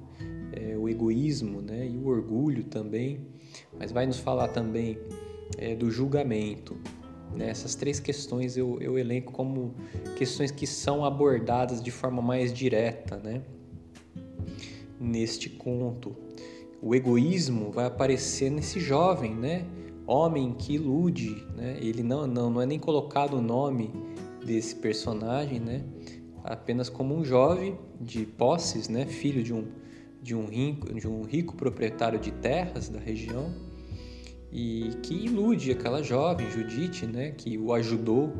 é 0.57 0.77
o 0.77 0.89
egoísmo 0.89 1.61
né, 1.61 1.87
e 1.87 1.97
o 1.97 2.07
orgulho 2.07 2.63
também, 2.63 3.19
mas 3.77 3.91
vai 3.91 4.05
nos 4.05 4.19
falar 4.19 4.49
também 4.49 4.97
é, 5.57 5.75
do 5.75 5.89
julgamento. 5.89 6.77
Né? 7.35 7.49
Essas 7.49 7.75
três 7.75 7.99
questões 7.99 8.57
eu, 8.57 8.77
eu 8.81 8.97
elenco 8.97 9.31
como 9.31 9.73
questões 10.17 10.51
que 10.51 10.65
são 10.65 11.05
abordadas 11.05 11.81
de 11.81 11.91
forma 11.91 12.21
mais 12.21 12.53
direta 12.53 13.17
né? 13.17 13.41
neste 14.99 15.49
conto. 15.49 16.15
O 16.81 16.93
egoísmo 16.93 17.71
vai 17.71 17.85
aparecer 17.85 18.51
nesse 18.51 18.79
jovem, 18.79 19.35
né? 19.35 19.65
homem 20.05 20.53
que 20.53 20.75
ilude, 20.75 21.43
né? 21.55 21.77
ele 21.81 22.01
não, 22.01 22.25
não, 22.25 22.49
não 22.49 22.61
é 22.61 22.65
nem 22.65 22.79
colocado 22.79 23.35
o 23.35 23.41
nome 23.41 23.91
desse 24.45 24.75
personagem, 24.75 25.59
né? 25.59 25.83
apenas 26.43 26.87
como 26.87 27.13
um 27.13 27.25
jovem 27.25 27.77
de 27.99 28.25
posses, 28.25 28.87
né? 28.87 29.05
filho 29.05 29.43
de 29.43 29.53
um, 29.53 29.65
de 30.21 30.35
um, 30.35 30.45
rico, 30.45 30.93
de 30.93 31.07
um 31.07 31.23
rico 31.23 31.55
proprietário 31.55 32.19
de 32.19 32.31
terras 32.31 32.89
da 32.89 32.99
região, 32.99 33.53
e 34.51 34.91
que 35.03 35.13
ilude 35.13 35.71
aquela 35.71 36.01
jovem, 36.01 36.49
Judite, 36.49 37.05
né? 37.05 37.31
que 37.31 37.57
o 37.57 37.73
ajudou 37.73 38.33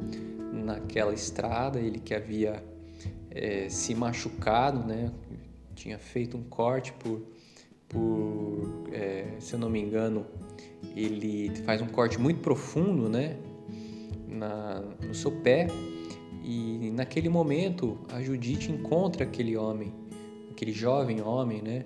naquela 0.53 1.13
estrada, 1.13 1.79
ele 1.79 1.99
que 1.99 2.13
havia 2.13 2.63
é, 3.29 3.67
se 3.69 3.93
machucado, 3.93 4.85
né? 4.85 5.11
tinha 5.75 5.99
feito 5.99 6.37
um 6.37 6.43
corte 6.43 6.93
por, 6.93 7.21
por 7.87 8.87
é, 8.91 9.35
se 9.39 9.53
eu 9.53 9.59
não 9.59 9.69
me 9.69 9.79
engano, 9.79 10.25
ele 10.95 11.51
faz 11.65 11.81
um 11.81 11.87
corte 11.87 12.19
muito 12.19 12.39
profundo 12.39 13.09
né? 13.09 13.37
Na, 14.27 14.81
no 15.05 15.13
seu 15.13 15.31
pé 15.31 15.67
e 16.43 16.91
naquele 16.91 17.27
momento 17.27 17.99
a 18.11 18.21
Judite 18.21 18.71
encontra 18.71 19.23
aquele 19.23 19.57
homem, 19.57 19.93
aquele 20.57 20.73
jovem 20.73 21.21
homem, 21.21 21.61
né, 21.61 21.85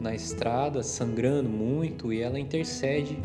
na 0.00 0.12
estrada, 0.12 0.82
sangrando 0.82 1.48
muito, 1.48 2.12
e 2.12 2.20
ela 2.20 2.38
intercede 2.38 3.16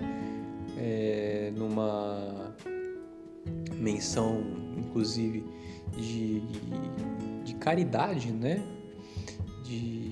é, 0.77 1.51
numa 1.57 2.55
menção, 3.73 4.43
inclusive, 4.77 5.43
de, 5.97 6.41
de 7.43 7.55
caridade, 7.55 8.31
né, 8.31 8.63
de, 9.63 10.09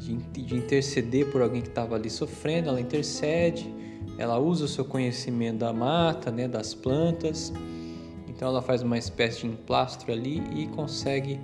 de, 0.00 0.42
de 0.42 0.56
interceder 0.56 1.30
por 1.30 1.42
alguém 1.42 1.60
que 1.60 1.68
estava 1.68 1.94
ali 1.94 2.08
sofrendo, 2.08 2.70
ela 2.70 2.80
intercede, 2.80 3.70
ela 4.16 4.38
usa 4.38 4.64
o 4.64 4.68
seu 4.68 4.84
conhecimento 4.86 5.58
da 5.58 5.74
mata, 5.74 6.30
né, 6.30 6.48
das 6.48 6.72
plantas. 6.72 7.52
Então 8.28 8.48
ela 8.48 8.62
faz 8.62 8.82
uma 8.82 8.96
espécie 8.96 9.40
de 9.40 9.46
emplastro 9.48 10.10
ali 10.10 10.42
e 10.54 10.66
consegue 10.68 11.38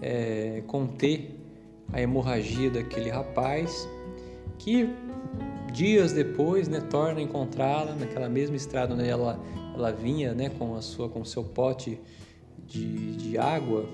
é, 0.00 0.62
conter 0.66 1.43
a 1.92 2.00
hemorragia 2.00 2.70
daquele 2.70 3.10
rapaz, 3.10 3.88
que 4.58 4.88
dias 5.72 6.12
depois 6.12 6.68
né, 6.68 6.80
torna 6.80 7.20
a 7.20 7.22
encontrá-la 7.22 7.94
naquela 7.94 8.28
mesma 8.28 8.56
estrada 8.56 8.94
onde 8.94 9.08
ela, 9.08 9.40
ela 9.74 9.90
vinha 9.90 10.32
né, 10.34 10.50
com 10.50 10.76
a 10.76 10.82
sua 10.82 11.08
com 11.08 11.24
seu 11.24 11.42
pote 11.42 12.00
de, 12.66 13.16
de 13.16 13.38
água 13.38 13.88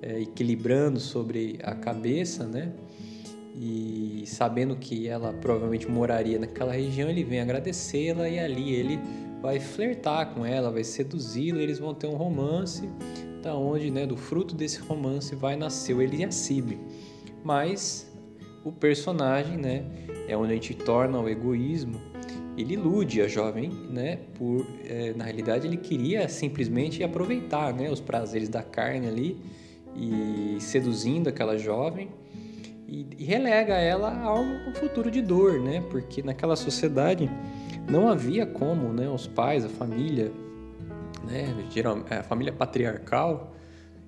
é, 0.00 0.20
equilibrando 0.20 0.98
sobre 0.98 1.58
a 1.62 1.74
cabeça, 1.74 2.44
né? 2.44 2.72
E 3.54 4.24
sabendo 4.26 4.74
que 4.76 5.06
ela 5.06 5.32
provavelmente 5.34 5.88
moraria 5.88 6.38
naquela 6.38 6.72
região, 6.72 7.08
ele 7.08 7.22
vem 7.22 7.40
agradecê-la 7.40 8.28
e 8.28 8.38
ali 8.38 8.74
ele 8.74 8.98
vai 9.42 9.60
flertar 9.60 10.32
com 10.32 10.46
ela, 10.46 10.70
vai 10.70 10.82
seduzi-la, 10.82 11.60
eles 11.60 11.78
vão 11.78 11.92
ter 11.92 12.06
um 12.06 12.16
romance, 12.16 12.88
da 13.42 13.54
onde, 13.54 13.90
né, 13.90 14.06
do 14.06 14.16
fruto 14.16 14.54
desse 14.54 14.80
romance 14.80 15.34
vai 15.34 15.56
nascer 15.56 15.94
o 15.94 16.00
Eliacibe. 16.00 16.78
Mas 17.44 18.10
o 18.64 18.70
personagem, 18.70 19.56
né, 19.56 19.84
é 20.28 20.36
onde 20.36 20.52
a 20.52 20.54
gente 20.54 20.74
torna 20.74 21.18
o 21.18 21.28
egoísmo. 21.28 22.00
Ele 22.56 22.74
ilude 22.74 23.22
a 23.22 23.28
jovem, 23.28 23.70
né, 23.90 24.18
por 24.34 24.66
é, 24.84 25.14
na 25.14 25.24
realidade 25.24 25.66
ele 25.66 25.78
queria 25.78 26.28
simplesmente 26.28 27.02
aproveitar, 27.02 27.72
né, 27.72 27.90
os 27.90 28.00
prazeres 28.00 28.48
da 28.48 28.62
carne 28.62 29.08
ali 29.08 29.40
e 29.96 30.58
seduzindo 30.60 31.28
aquela 31.28 31.58
jovem 31.58 32.10
e, 32.92 33.06
e 33.18 33.24
relega 33.24 33.74
ela 33.74 34.22
a 34.22 34.38
um 34.38 34.74
futuro 34.74 35.10
de 35.10 35.22
dor, 35.22 35.58
né, 35.58 35.82
porque 35.90 36.22
naquela 36.22 36.54
sociedade 36.54 37.30
não 37.88 38.08
havia 38.08 38.44
como 38.44 38.92
né, 38.92 39.08
os 39.08 39.26
pais, 39.26 39.64
a 39.64 39.68
família, 39.68 40.30
né, 41.24 41.54
geral, 41.70 42.04
a 42.10 42.22
família 42.22 42.52
patriarcal, 42.52 43.54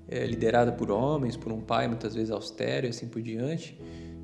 é, 0.08 0.26
liderada 0.26 0.72
por 0.72 0.90
homens, 0.90 1.36
por 1.36 1.52
um 1.52 1.60
pai 1.60 1.88
muitas 1.88 2.14
vezes 2.14 2.30
austero 2.30 2.86
e 2.86 2.90
assim 2.90 3.06
por 3.06 3.22
diante, 3.22 3.78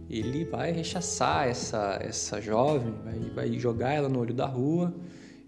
ele 0.09 0.45
vai 0.45 0.73
rechaçar 0.73 1.49
essa, 1.49 1.99
essa 2.03 2.41
jovem, 2.41 2.95
vai, 3.05 3.19
vai 3.49 3.59
jogar 3.59 3.93
ela 3.93 4.09
no 4.09 4.19
olho 4.19 4.35
da 4.35 4.47
rua 4.47 4.95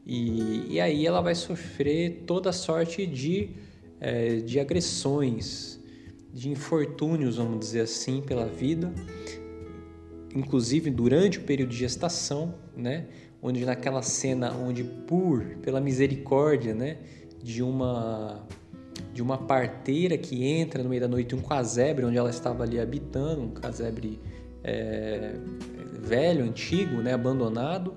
e, 0.07 0.75
e 0.75 0.81
aí 0.81 1.07
ela 1.07 1.21
vai 1.21 1.35
sofrer 1.35 2.25
toda 2.27 2.53
sorte 2.53 3.07
de, 3.07 3.51
é, 4.01 4.37
de 4.37 4.59
agressões, 4.61 5.81
de 6.33 6.49
infortúnios, 6.49 7.37
vamos 7.37 7.61
dizer 7.61 7.81
assim, 7.81 8.23
pela 8.23 8.47
vida, 8.47 8.93
inclusive 10.35 10.91
durante 10.91 11.39
o 11.39 11.43
período 11.43 11.71
de 11.71 11.77
gestação, 11.77 12.55
né? 12.77 13.07
onde 13.43 13.65
naquela 13.65 14.03
cena 14.03 14.53
onde 14.53 14.85
por 14.85 15.45
pela 15.63 15.81
misericórdia, 15.81 16.73
né, 16.73 16.99
de 17.43 17.61
uma 17.63 18.47
de 19.13 19.23
uma 19.23 19.39
parteira 19.39 20.17
que 20.17 20.45
entra 20.45 20.83
no 20.83 20.89
meio 20.89 21.01
da 21.01 21.09
noite, 21.09 21.35
um 21.35 21.43
casebre 21.43 22.05
onde 22.05 22.17
ela 22.17 22.31
estava 22.31 22.63
ali 22.63 22.81
habitando, 22.81 23.43
um 23.43 23.51
casebre 23.51 24.19
é, 24.65 25.35
velho, 26.01 26.45
antigo, 26.45 26.97
né, 27.03 27.13
abandonado, 27.13 27.95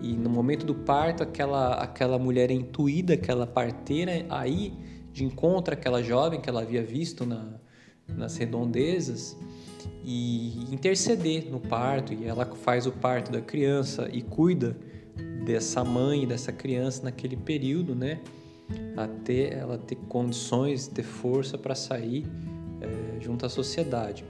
e 0.00 0.12
no 0.12 0.28
momento 0.30 0.66
do 0.66 0.74
parto 0.74 1.22
aquela 1.22 1.74
aquela 1.74 2.18
mulher 2.18 2.50
é 2.50 2.54
intuída, 2.54 3.14
aquela 3.14 3.46
parteira 3.46 4.26
aí 4.28 4.72
de 5.12 5.24
encontro 5.24 5.72
aquela 5.72 6.02
jovem 6.02 6.40
que 6.40 6.48
ela 6.50 6.62
havia 6.62 6.82
visto 6.82 7.24
na, 7.24 7.54
nas 8.08 8.36
redondezas 8.36 9.36
e 10.04 10.66
interceder 10.72 11.50
no 11.50 11.60
parto 11.60 12.12
e 12.12 12.24
ela 12.24 12.44
faz 12.44 12.86
o 12.86 12.92
parto 12.92 13.30
da 13.30 13.40
criança 13.40 14.08
e 14.12 14.20
cuida 14.20 14.76
dessa 15.44 15.84
mãe, 15.84 16.26
dessa 16.26 16.52
criança 16.52 17.04
naquele 17.04 17.36
período, 17.36 17.94
né? 17.94 18.20
Até 18.96 19.54
ela 19.54 19.78
ter 19.78 19.96
condições, 20.08 20.86
ter 20.88 21.02
força 21.02 21.58
para 21.58 21.74
sair 21.74 22.26
é, 22.80 23.20
junto 23.20 23.44
à 23.44 23.48
sociedade. 23.48 24.24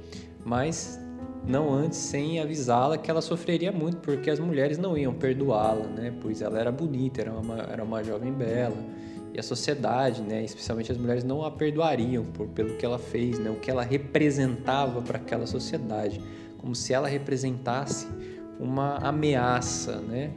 Mas 0.44 0.98
não 1.46 1.72
antes 1.72 1.98
sem 1.98 2.40
avisá-la 2.40 2.96
que 2.96 3.10
ela 3.10 3.20
sofreria 3.20 3.70
muito, 3.70 3.98
porque 3.98 4.30
as 4.30 4.40
mulheres 4.40 4.78
não 4.78 4.96
iam 4.96 5.12
perdoá-la, 5.12 5.86
né? 5.86 6.12
Pois 6.20 6.40
ela 6.40 6.58
era 6.58 6.72
bonita, 6.72 7.20
era 7.20 7.32
uma, 7.32 7.58
era 7.58 7.84
uma 7.84 8.02
jovem 8.02 8.32
bela. 8.32 8.76
E 9.34 9.40
a 9.40 9.42
sociedade, 9.42 10.22
né, 10.22 10.44
especialmente 10.44 10.92
as 10.92 10.96
mulheres, 10.96 11.24
não 11.24 11.44
a 11.44 11.50
perdoariam 11.50 12.24
por, 12.24 12.46
pelo 12.48 12.76
que 12.76 12.86
ela 12.86 13.00
fez, 13.00 13.36
né, 13.36 13.50
o 13.50 13.56
que 13.56 13.68
ela 13.68 13.82
representava 13.82 15.02
para 15.02 15.18
aquela 15.18 15.44
sociedade, 15.44 16.20
como 16.56 16.72
se 16.72 16.94
ela 16.94 17.08
representasse 17.08 18.06
uma 18.60 18.96
ameaça 18.98 19.96
né, 19.96 20.30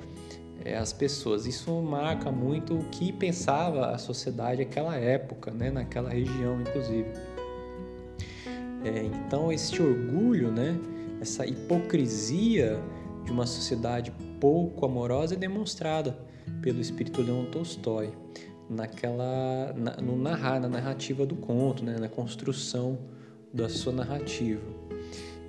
é, 0.68 0.78
às 0.78 0.92
pessoas. 0.92 1.46
Isso 1.46 1.72
marca 1.82 2.30
muito 2.30 2.78
o 2.78 2.84
que 2.90 3.14
pensava 3.14 3.92
a 3.92 3.98
sociedade 3.98 4.66
naquela 4.66 4.96
época, 4.98 5.52
né, 5.52 5.72
naquela 5.72 6.10
região, 6.10 6.60
inclusive. 6.60 7.08
É, 8.84 9.04
então, 9.04 9.52
esse 9.52 9.82
orgulho, 9.82 10.52
né, 10.52 10.78
essa 11.22 11.46
hipocrisia 11.46 12.80
de 13.24 13.32
uma 13.32 13.46
sociedade 13.46 14.12
pouco 14.40 14.86
amorosa 14.86 15.36
é 15.36 15.38
demonstrada 15.38 16.18
pelo 16.62 16.82
espírito 16.82 17.22
Leon 17.22 17.46
Tolstói 17.46 18.12
naquela 18.70 19.74
na, 19.76 19.96
no 19.98 20.18
narrar, 20.18 20.60
na 20.60 20.68
narrativa 20.68 21.26
do 21.26 21.36
conto, 21.36 21.84
né, 21.84 21.98
na 21.98 22.10
construção 22.10 23.00
da 23.54 23.70
sua 23.70 23.94
narrativa. 23.94 24.62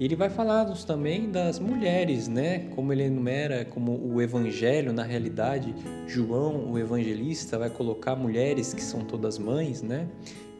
E 0.00 0.04
ele 0.04 0.14
vai 0.14 0.30
falar 0.30 0.64
também 0.87 1.30
das 1.30 1.58
mulheres, 1.58 2.28
né? 2.28 2.68
Como 2.74 2.92
ele 2.92 3.04
enumera, 3.04 3.64
como 3.64 3.92
o 3.92 4.22
evangelho, 4.22 4.92
na 4.92 5.02
realidade, 5.02 5.74
João, 6.06 6.70
o 6.70 6.78
evangelista, 6.78 7.58
vai 7.58 7.68
colocar 7.68 8.14
mulheres 8.14 8.72
que 8.72 8.82
são 8.82 9.00
todas 9.00 9.38
mães, 9.38 9.82
né? 9.82 10.06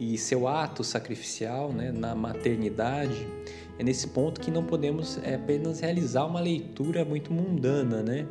E 0.01 0.19
seu 0.19 0.49
ato 0.49 0.83
sacrificial, 0.83 1.73
né, 1.73 1.93
na 1.93 2.15
maternidade. 2.15 3.27
É 3.79 3.85
nesse 3.85 4.09
ponto 4.09 4.41
que 4.41 4.51
não 4.51 4.65
podemos 4.65 5.21
é, 5.23 5.37
apenas 5.37 5.81
realizar 5.81 6.25
uma 6.25 6.41
leitura 6.41 7.05
muito 7.05 7.33
mundana, 7.33 8.03
né? 8.03 8.27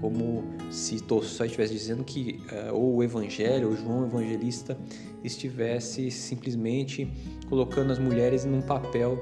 como 0.00 0.44
se 0.70 1.00
Tolstói 1.00 1.46
estivesse 1.46 1.72
dizendo 1.72 2.04
que 2.04 2.40
uh, 2.52 2.74
ou 2.74 2.96
o 2.96 3.02
Evangelho, 3.02 3.70
ou 3.70 3.76
João 3.76 4.06
Evangelista, 4.06 4.76
estivesse 5.24 6.10
simplesmente 6.10 7.10
colocando 7.48 7.92
as 7.92 7.98
mulheres 7.98 8.44
num 8.44 8.60
papel 8.60 9.18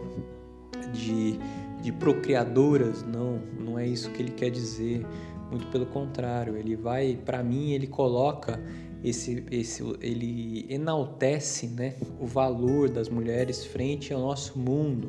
de, 0.97 1.39
de 1.83 1.93
procriadoras. 1.93 3.05
Não, 3.05 3.41
não 3.59 3.79
é 3.79 3.87
isso 3.87 4.11
que 4.11 4.23
ele 4.23 4.33
quer 4.33 4.51
dizer, 4.51 5.07
Muito 5.51 5.67
pelo 5.69 5.87
contrário, 5.87 6.57
ele 6.57 6.75
vai, 6.75 7.17
para 7.25 7.43
mim, 7.43 7.71
ele 7.71 7.87
coloca 7.87 8.61
esse, 9.05 9.45
esse, 9.51 9.83
ele 10.01 10.67
enaltece, 10.69 11.69
né, 11.69 11.95
o 12.21 12.27
valor 12.27 12.89
das 12.89 13.09
mulheres 13.09 13.65
frente 13.65 14.13
ao 14.13 14.21
nosso 14.21 14.59
mundo, 14.59 15.09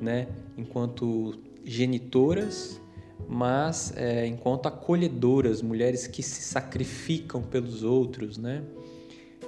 né, 0.00 0.26
enquanto 0.58 1.38
genitoras, 1.64 2.80
mas 3.28 3.92
é, 3.96 4.26
enquanto 4.26 4.66
acolhedoras, 4.66 5.62
mulheres 5.62 6.06
que 6.06 6.22
se 6.22 6.42
sacrificam 6.42 7.40
pelos 7.40 7.84
outros, 7.84 8.36
né, 8.36 8.62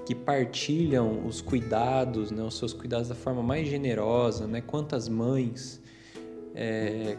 que 0.06 0.14
partilham 0.14 1.26
os 1.26 1.42
cuidados, 1.42 2.30
né, 2.30 2.40
os 2.44 2.56
seus 2.56 2.72
cuidados 2.72 3.08
da 3.08 3.14
forma 3.16 3.42
mais 3.42 3.68
generosa, 3.68 4.46
né, 4.46 4.60
quantas 4.60 5.08
mães, 5.08 5.82
é, 6.54 7.18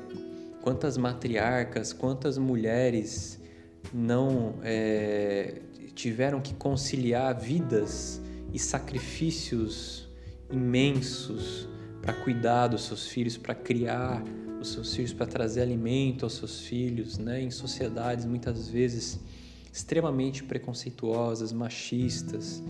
quantas 0.61 0.97
matriarcas, 0.97 1.91
quantas 1.91 2.37
mulheres 2.37 3.41
não 3.93 4.55
é, 4.63 5.61
tiveram 5.93 6.39
que 6.39 6.53
conciliar 6.53 7.37
vidas 7.37 8.21
e 8.53 8.57
sacrifícios 8.57 10.07
imensos 10.49 11.67
para 12.01 12.13
cuidar 12.13 12.67
dos 12.67 12.85
seus 12.85 13.05
filhos, 13.05 13.35
para 13.35 13.53
criar 13.53 14.23
os 14.61 14.71
seus 14.71 14.95
filhos, 14.95 15.11
para 15.11 15.25
trazer 15.25 15.61
alimento 15.61 16.25
aos 16.25 16.35
seus 16.35 16.61
filhos, 16.61 17.17
né? 17.17 17.41
Em 17.41 17.51
sociedades 17.51 18.25
muitas 18.25 18.69
vezes 18.69 19.19
extremamente 19.71 20.43
preconceituosas, 20.43 21.51
machistas. 21.51 22.63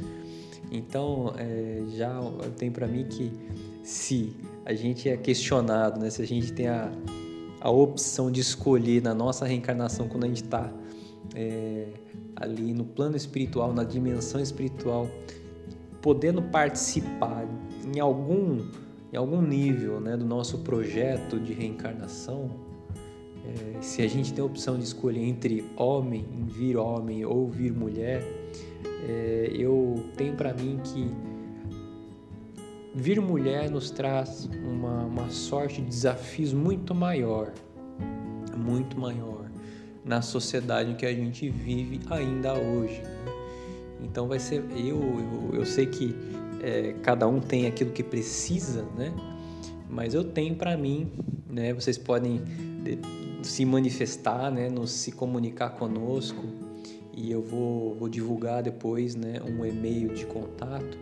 Então, 0.71 1.33
é, 1.37 1.83
já 1.95 2.19
tem 2.57 2.71
para 2.71 2.87
mim 2.87 3.05
que 3.05 3.31
se 3.83 4.35
a 4.65 4.73
gente 4.73 5.07
é 5.07 5.15
questionado, 5.15 5.99
né? 5.99 6.09
Se 6.09 6.21
a 6.21 6.27
gente 6.27 6.51
tem 6.51 6.67
a, 6.67 6.91
a 7.61 7.69
opção 7.69 8.29
de 8.29 8.41
escolher 8.41 9.01
na 9.01 9.13
nossa 9.13 9.45
reencarnação 9.45 10.07
quando 10.09 10.25
a 10.25 10.27
gente 10.27 10.43
está 10.43 10.69
é, 11.33 11.87
ali 12.35 12.73
no 12.73 12.83
plano 12.83 13.15
espiritual, 13.15 13.73
na 13.73 13.83
dimensão 13.83 14.41
espiritual, 14.41 15.09
podendo 16.01 16.41
participar 16.41 17.47
em 17.95 17.99
algum, 17.99 18.67
em 19.11 19.17
algum 19.17 19.41
nível 19.41 19.99
né, 19.99 20.17
do 20.17 20.25
nosso 20.25 20.59
projeto 20.59 21.39
de 21.39 21.53
reencarnação, 21.53 22.66
é, 23.47 23.81
se 23.81 24.01
a 24.01 24.07
gente 24.07 24.33
tem 24.33 24.41
a 24.41 24.45
opção 24.45 24.77
de 24.77 24.83
escolher 24.83 25.23
entre 25.23 25.63
homem, 25.75 26.25
vir 26.47 26.77
homem 26.77 27.25
ou 27.25 27.47
vir 27.49 27.71
mulher, 27.71 28.21
é, 29.07 29.51
eu 29.53 30.03
tenho 30.15 30.35
para 30.35 30.53
mim 30.53 30.79
que 30.83 31.09
vir 32.93 33.21
mulher 33.21 33.69
nos 33.69 33.89
traz 33.91 34.49
uma, 34.65 35.05
uma 35.05 35.29
sorte 35.29 35.81
de 35.81 35.87
desafios 35.87 36.53
muito 36.53 36.93
maior, 36.93 37.53
muito 38.57 38.99
maior 38.99 39.49
na 40.03 40.21
sociedade 40.21 40.91
em 40.91 40.95
que 40.95 41.05
a 41.05 41.13
gente 41.13 41.49
vive 41.49 41.99
ainda 42.09 42.53
hoje. 42.53 43.01
Né? 43.01 43.33
Então 44.03 44.27
vai 44.27 44.39
ser 44.39 44.63
eu, 44.71 44.99
eu, 44.99 45.59
eu 45.59 45.65
sei 45.65 45.85
que 45.85 46.15
é, 46.61 46.93
cada 47.03 47.27
um 47.27 47.39
tem 47.39 47.67
aquilo 47.67 47.91
que 47.91 48.03
precisa, 48.03 48.83
né? 48.97 49.13
Mas 49.89 50.13
eu 50.13 50.23
tenho 50.23 50.55
para 50.55 50.75
mim, 50.75 51.11
né? 51.49 51.73
Vocês 51.73 51.97
podem 51.97 52.41
se 53.47 53.65
manifestar, 53.65 54.51
né? 54.51 54.69
Nos 54.69 54.91
se 54.91 55.11
comunicar 55.11 55.71
conosco 55.71 56.43
e 57.15 57.31
eu 57.31 57.41
vou, 57.41 57.95
vou 57.95 58.09
divulgar 58.09 58.61
depois, 58.61 59.15
né? 59.15 59.41
Um 59.43 59.65
e-mail 59.65 60.13
de 60.13 60.25
contato 60.25 60.97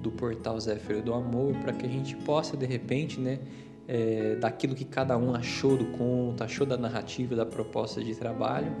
do 0.00 0.10
portal 0.10 0.58
Zé 0.58 0.76
Feiro 0.76 1.02
do 1.02 1.14
Amor 1.14 1.54
para 1.56 1.72
que 1.72 1.86
a 1.86 1.88
gente 1.88 2.16
possa 2.16 2.56
de 2.56 2.66
repente, 2.66 3.20
né? 3.20 3.38
é, 3.86 4.36
daquilo 4.36 4.74
que 4.74 4.84
cada 4.84 5.16
um 5.16 5.34
achou 5.34 5.76
do 5.76 5.86
conto, 5.86 6.42
achou 6.42 6.66
da 6.66 6.76
narrativa, 6.76 7.34
da 7.34 7.46
proposta 7.46 8.02
de 8.02 8.14
trabalho, 8.14 8.72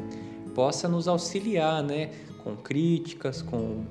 possa 0.54 0.88
nos 0.88 1.08
auxiliar, 1.08 1.82
né, 1.82 2.10
com 2.42 2.56
críticas, 2.56 3.42
com, 3.42 3.84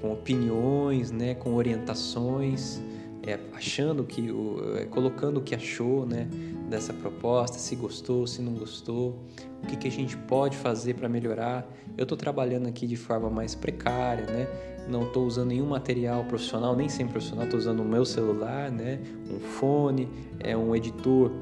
com 0.00 0.12
opiniões, 0.12 1.10
né, 1.10 1.34
com 1.34 1.54
orientações, 1.54 2.80
é, 3.22 3.38
achando 3.54 4.04
que, 4.04 4.28
é, 4.76 4.84
colocando 4.84 5.38
o 5.38 5.40
que 5.40 5.54
achou, 5.54 6.06
né, 6.06 6.28
dessa 6.68 6.92
proposta, 6.92 7.58
se 7.58 7.76
gostou, 7.76 8.26
se 8.26 8.42
não 8.42 8.52
gostou, 8.54 9.22
o 9.62 9.66
que, 9.66 9.76
que 9.76 9.88
a 9.88 9.90
gente 9.90 10.16
pode 10.16 10.56
fazer 10.56 10.94
para 10.94 11.08
melhorar. 11.08 11.66
Eu 11.96 12.02
estou 12.02 12.18
trabalhando 12.18 12.66
aqui 12.66 12.86
de 12.86 12.96
forma 12.96 13.30
mais 13.30 13.54
precária, 13.54 14.26
né? 14.26 14.48
não 14.88 15.04
estou 15.04 15.26
usando 15.26 15.48
nenhum 15.48 15.66
material 15.66 16.24
profissional, 16.24 16.76
nem 16.76 16.88
sem 16.88 17.06
profissional, 17.06 17.44
estou 17.44 17.58
usando 17.58 17.80
o 17.80 17.84
meu 17.84 18.04
celular, 18.04 18.70
né? 18.70 19.00
um 19.30 19.40
fone, 19.40 20.08
é 20.38 20.56
um 20.56 20.74
editor 20.74 21.32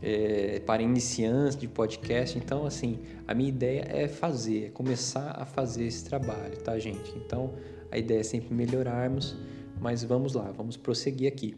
é, 0.00 0.60
para 0.60 0.82
iniciantes 0.82 1.56
de 1.56 1.68
podcast. 1.68 2.36
Então, 2.38 2.66
assim, 2.66 2.98
a 3.26 3.34
minha 3.34 3.48
ideia 3.48 3.84
é 3.88 4.08
fazer, 4.08 4.66
é 4.66 4.68
começar 4.68 5.36
a 5.38 5.44
fazer 5.44 5.84
esse 5.84 6.04
trabalho, 6.04 6.56
tá, 6.58 6.78
gente? 6.78 7.12
Então, 7.16 7.52
a 7.90 7.98
ideia 7.98 8.20
é 8.20 8.24
sempre 8.24 8.54
melhorarmos, 8.54 9.36
mas 9.80 10.02
vamos 10.04 10.34
lá, 10.34 10.50
vamos 10.56 10.76
prosseguir 10.76 11.28
aqui. 11.28 11.56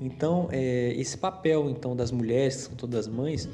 Então, 0.00 0.48
é, 0.50 0.92
esse 0.96 1.16
papel 1.18 1.68
então 1.70 1.96
das 1.96 2.10
mulheres, 2.10 2.56
que 2.56 2.62
são 2.62 2.74
todas 2.74 3.06
mães, 3.06 3.48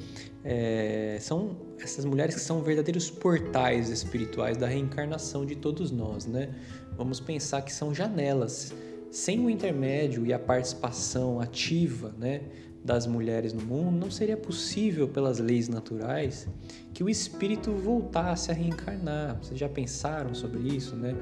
é, 0.44 1.18
são 1.20 1.56
essas 1.80 2.04
mulheres 2.04 2.34
que 2.34 2.40
são 2.40 2.62
verdadeiros 2.62 3.10
portais 3.10 3.88
espirituais 3.90 4.56
da 4.56 4.66
reencarnação 4.66 5.46
de 5.46 5.56
todos 5.56 5.90
nós, 5.90 6.26
né? 6.26 6.54
Vamos 6.96 7.20
pensar 7.20 7.62
que 7.62 7.72
são 7.72 7.94
janelas. 7.94 8.72
Sem 9.10 9.44
o 9.44 9.50
intermédio 9.50 10.24
e 10.24 10.32
a 10.32 10.38
participação 10.38 11.38
ativa, 11.38 12.14
né, 12.18 12.40
das 12.82 13.06
mulheres 13.06 13.52
no 13.52 13.62
mundo, 13.62 13.96
não 13.96 14.10
seria 14.10 14.36
possível 14.36 15.06
pelas 15.06 15.38
leis 15.38 15.68
naturais 15.68 16.48
que 16.94 17.04
o 17.04 17.08
espírito 17.08 17.72
voltasse 17.72 18.50
a 18.50 18.54
reencarnar. 18.54 19.38
Vocês 19.42 19.58
já 19.58 19.68
pensaram 19.68 20.34
sobre 20.34 20.60
isso, 20.60 20.96
né? 20.96 21.14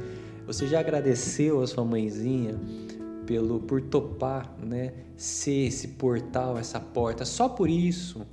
Você 0.46 0.66
já 0.66 0.81
agradeceu 0.81 1.62
a 1.62 1.66
sua 1.66 1.85
mãezinha 1.85 2.59
pelo 3.31 3.61
por 3.61 3.81
topar, 3.81 4.53
né, 4.61 4.93
ser 5.16 5.69
esse 5.69 5.87
portal, 5.87 6.59
essa 6.59 6.81
porta. 6.81 7.25
Só 7.25 7.49
por 7.49 7.71
isso 7.71 8.27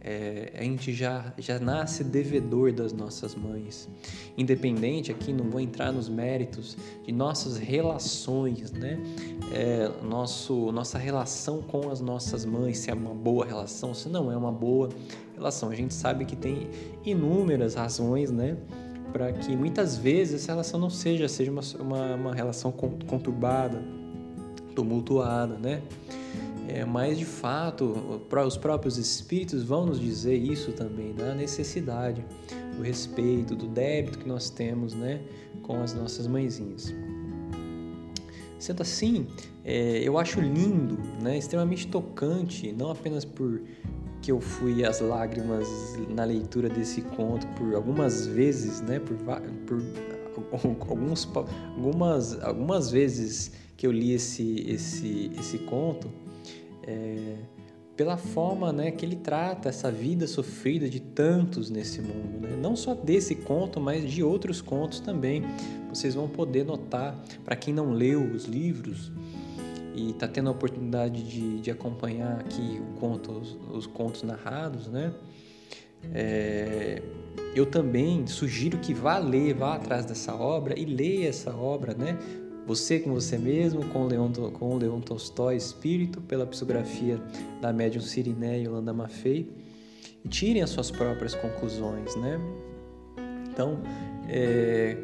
é, 0.00 0.52
a 0.58 0.64
gente 0.64 0.92
já, 0.92 1.32
já 1.38 1.60
nasce 1.60 2.02
devedor 2.02 2.72
das 2.72 2.92
nossas 2.92 3.36
mães. 3.36 3.88
Independente, 4.36 5.12
aqui 5.12 5.32
não 5.32 5.48
vou 5.48 5.60
entrar 5.60 5.92
nos 5.92 6.08
méritos 6.08 6.76
de 7.06 7.12
nossas 7.12 7.56
relações, 7.56 8.72
né? 8.72 8.98
É, 9.52 9.88
nosso, 10.04 10.72
nossa 10.72 10.98
relação 10.98 11.62
com 11.62 11.88
as 11.88 12.00
nossas 12.00 12.44
mães, 12.44 12.78
se 12.78 12.90
é 12.90 12.94
uma 12.94 13.14
boa 13.14 13.46
relação, 13.46 13.94
se 13.94 14.08
não 14.08 14.32
é 14.32 14.36
uma 14.36 14.50
boa 14.50 14.88
relação. 15.36 15.70
A 15.70 15.74
gente 15.76 15.94
sabe 15.94 16.24
que 16.24 16.34
tem 16.34 16.68
inúmeras 17.04 17.76
razões, 17.76 18.32
né? 18.32 18.56
Para 19.12 19.32
que 19.32 19.54
muitas 19.54 19.96
vezes 19.96 20.42
essa 20.42 20.50
relação 20.50 20.80
não 20.80 20.90
seja, 20.90 21.28
seja 21.28 21.52
uma, 21.52 21.62
uma, 21.78 22.14
uma 22.16 22.34
relação 22.34 22.72
conturbada 22.72 24.01
tumultuada, 24.72 25.56
né? 25.58 25.82
É, 26.68 26.84
mas 26.84 27.18
de 27.18 27.24
fato, 27.24 28.22
os 28.46 28.56
próprios 28.56 28.96
espíritos 28.96 29.62
vão 29.62 29.84
nos 29.84 30.00
dizer 30.00 30.36
isso 30.36 30.72
também, 30.72 31.12
da 31.12 31.34
necessidade, 31.34 32.24
do 32.76 32.82
respeito, 32.82 33.54
do 33.54 33.66
débito 33.66 34.18
que 34.18 34.28
nós 34.28 34.48
temos 34.48 34.94
né, 34.94 35.20
com 35.62 35.82
as 35.82 35.92
nossas 35.92 36.26
mãezinhas. 36.26 36.94
Sendo 38.58 38.82
assim, 38.82 39.26
é, 39.64 39.98
eu 40.04 40.16
acho 40.18 40.40
lindo, 40.40 40.96
né, 41.20 41.36
extremamente 41.36 41.88
tocante, 41.88 42.72
não 42.72 42.90
apenas 42.90 43.24
por 43.24 43.60
que 44.22 44.30
eu 44.30 44.40
fui 44.40 44.84
às 44.84 45.00
lágrimas 45.00 45.68
na 46.08 46.22
leitura 46.22 46.68
desse 46.68 47.02
conto 47.02 47.44
por 47.48 47.74
algumas 47.74 48.24
vezes, 48.24 48.80
né, 48.80 49.00
por, 49.00 49.16
por 49.66 49.82
alguns, 50.88 51.28
algumas, 51.34 52.40
algumas 52.40 52.90
vezes 52.90 53.50
que 53.82 53.86
eu 53.88 53.90
li 53.90 54.12
esse, 54.12 54.64
esse, 54.68 55.32
esse 55.36 55.58
conto, 55.58 56.08
é, 56.84 57.34
pela 57.96 58.16
forma 58.16 58.72
né, 58.72 58.92
que 58.92 59.04
ele 59.04 59.16
trata 59.16 59.68
essa 59.68 59.90
vida 59.90 60.24
sofrida 60.28 60.88
de 60.88 61.00
tantos 61.00 61.68
nesse 61.68 62.00
mundo. 62.00 62.46
Né? 62.46 62.56
Não 62.62 62.76
só 62.76 62.94
desse 62.94 63.34
conto, 63.34 63.80
mas 63.80 64.08
de 64.08 64.22
outros 64.22 64.60
contos 64.60 65.00
também. 65.00 65.42
Vocês 65.88 66.14
vão 66.14 66.28
poder 66.28 66.64
notar, 66.64 67.20
para 67.44 67.56
quem 67.56 67.74
não 67.74 67.90
leu 67.90 68.22
os 68.22 68.44
livros 68.44 69.10
e 69.96 70.10
está 70.10 70.28
tendo 70.28 70.50
a 70.50 70.52
oportunidade 70.52 71.20
de, 71.20 71.58
de 71.60 71.68
acompanhar 71.68 72.38
aqui 72.38 72.80
o 72.80 73.00
conto, 73.00 73.32
os, 73.32 73.58
os 73.72 73.86
contos 73.88 74.22
narrados, 74.22 74.86
né? 74.86 75.12
É, 76.14 77.02
eu 77.54 77.66
também 77.66 78.26
sugiro 78.26 78.78
que 78.78 78.94
vá 78.94 79.18
ler, 79.18 79.54
vá 79.54 79.74
atrás 79.74 80.04
dessa 80.04 80.34
obra 80.34 80.78
e 80.78 80.84
leia 80.84 81.28
essa 81.28 81.54
obra, 81.54 81.94
né? 81.94 82.16
Você 82.66 83.00
com 83.00 83.12
você 83.12 83.36
mesmo, 83.36 83.84
com 83.88 84.06
Leon, 84.06 84.30
com 84.52 84.76
Leon 84.76 85.00
Tolstói, 85.00 85.56
Espírito, 85.56 86.20
pela 86.20 86.46
psicografia 86.46 87.20
da 87.60 87.72
médium 87.72 88.00
Siriné 88.00 88.60
e 88.60 88.64
Yolanda 88.64 88.92
Maffei, 88.92 89.50
e 90.24 90.28
tirem 90.28 90.62
as 90.62 90.70
suas 90.70 90.90
próprias 90.90 91.34
conclusões, 91.34 92.14
né? 92.16 92.40
Então, 93.50 93.80
é, 94.28 94.96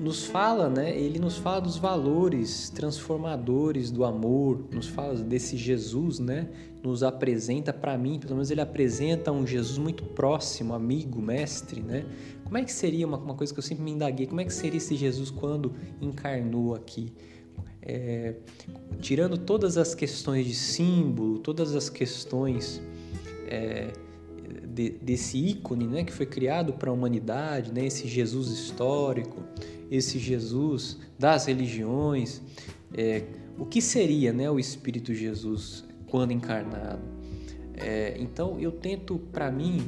nos 0.00 0.24
fala, 0.24 0.68
né? 0.68 0.98
Ele 0.98 1.18
nos 1.18 1.36
fala 1.36 1.60
dos 1.60 1.76
valores 1.76 2.68
transformadores 2.70 3.90
do 3.90 4.04
amor, 4.04 4.64
nos 4.72 4.88
fala 4.88 5.14
desse 5.14 5.56
Jesus, 5.56 6.18
né? 6.18 6.48
Nos 6.82 7.04
apresenta 7.04 7.72
para 7.72 7.96
mim, 7.96 8.18
pelo 8.18 8.34
menos 8.34 8.50
ele 8.50 8.60
apresenta 8.60 9.30
um 9.30 9.46
Jesus 9.46 9.78
muito 9.78 10.04
próximo, 10.04 10.74
amigo, 10.74 11.22
mestre, 11.22 11.80
né? 11.80 12.04
Como 12.52 12.58
é 12.58 12.64
que 12.64 12.72
seria 12.72 13.06
uma, 13.06 13.16
uma 13.16 13.34
coisa 13.34 13.50
que 13.50 13.58
eu 13.58 13.62
sempre 13.62 13.82
me 13.82 13.92
indaguei? 13.92 14.26
Como 14.26 14.38
é 14.38 14.44
que 14.44 14.52
seria 14.52 14.76
esse 14.76 14.94
Jesus 14.94 15.30
quando 15.30 15.74
encarnou 16.02 16.74
aqui? 16.74 17.10
É, 17.80 18.34
tirando 19.00 19.38
todas 19.38 19.78
as 19.78 19.94
questões 19.94 20.44
de 20.44 20.54
símbolo, 20.54 21.38
todas 21.38 21.74
as 21.74 21.88
questões 21.88 22.82
é, 23.48 23.94
de, 24.68 24.90
desse 24.90 25.38
ícone 25.38 25.86
né, 25.86 26.04
que 26.04 26.12
foi 26.12 26.26
criado 26.26 26.74
para 26.74 26.90
a 26.90 26.92
humanidade, 26.92 27.72
né, 27.72 27.86
esse 27.86 28.06
Jesus 28.06 28.48
histórico, 28.48 29.42
esse 29.90 30.18
Jesus 30.18 30.98
das 31.18 31.46
religiões, 31.46 32.42
é, 32.92 33.24
o 33.58 33.64
que 33.64 33.80
seria 33.80 34.30
né, 34.30 34.50
o 34.50 34.58
Espírito 34.60 35.14
Jesus 35.14 35.84
quando 36.06 36.32
encarnado? 36.32 37.00
É, 37.78 38.14
então 38.18 38.60
eu 38.60 38.70
tento, 38.70 39.18
para 39.18 39.50
mim, 39.50 39.80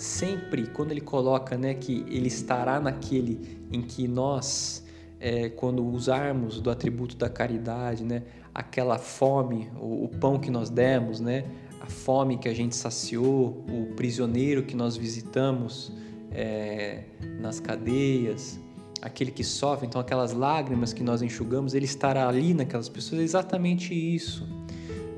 sempre 0.00 0.66
quando 0.66 0.92
ele 0.92 1.00
coloca 1.02 1.58
né, 1.58 1.74
que 1.74 2.06
ele 2.08 2.28
estará 2.28 2.80
naquele 2.80 3.60
em 3.70 3.82
que 3.82 4.08
nós, 4.08 4.82
é, 5.20 5.50
quando 5.50 5.86
usarmos 5.86 6.58
do 6.58 6.70
atributo 6.70 7.16
da 7.16 7.28
caridade, 7.28 8.02
né, 8.02 8.22
aquela 8.54 8.96
fome, 8.98 9.68
o, 9.78 10.04
o 10.04 10.08
pão 10.08 10.38
que 10.38 10.50
nós 10.50 10.70
demos, 10.70 11.20
né, 11.20 11.44
a 11.82 11.86
fome 11.86 12.38
que 12.38 12.48
a 12.48 12.54
gente 12.54 12.74
saciou, 12.74 13.62
o 13.68 13.94
prisioneiro 13.94 14.62
que 14.62 14.74
nós 14.74 14.96
visitamos 14.96 15.92
é, 16.32 17.04
nas 17.38 17.60
cadeias, 17.60 18.58
aquele 19.02 19.30
que 19.30 19.44
sofre, 19.44 19.86
então 19.86 20.00
aquelas 20.00 20.32
lágrimas 20.32 20.94
que 20.94 21.02
nós 21.02 21.20
enxugamos, 21.20 21.74
ele 21.74 21.84
estará 21.84 22.26
ali 22.26 22.54
naquelas 22.54 22.88
pessoas, 22.88 23.20
é 23.20 23.24
exatamente 23.24 23.94
isso. 23.94 24.48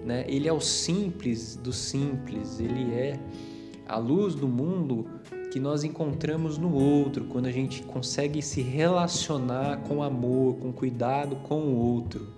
Né? 0.05 0.25
Ele 0.27 0.49
é 0.49 0.53
o 0.53 0.61
simples 0.61 1.55
do 1.55 1.73
simples, 1.73 2.59
ele 2.59 2.93
é 2.93 3.17
a 3.87 3.97
luz 3.97 4.35
do 4.35 4.49
mundo 4.49 5.07
que 5.51 5.61
nós 5.61 5.85
encontramos 5.85 6.57
no 6.57 6.73
outro, 6.73 7.25
quando 7.25 7.47
a 7.47 7.53
gente 7.53 7.83
consegue 7.83 8.41
se 8.41 8.63
relacionar 8.63 9.79
com 9.83 10.03
amor, 10.03 10.57
com 10.57 10.73
cuidado 10.73 11.37
com 11.37 11.61
o 11.61 11.77
outro. 11.77 12.29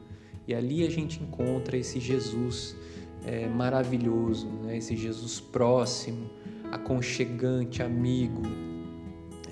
E 0.48 0.54
ali 0.54 0.84
a 0.84 0.90
gente 0.90 1.22
encontra 1.22 1.76
esse 1.76 2.00
Jesus 2.00 2.76
é, 3.24 3.46
maravilhoso, 3.46 4.48
né? 4.64 4.76
esse 4.76 4.96
Jesus 4.96 5.40
próximo, 5.40 6.28
aconchegante, 6.70 7.82
amigo, 7.82 8.42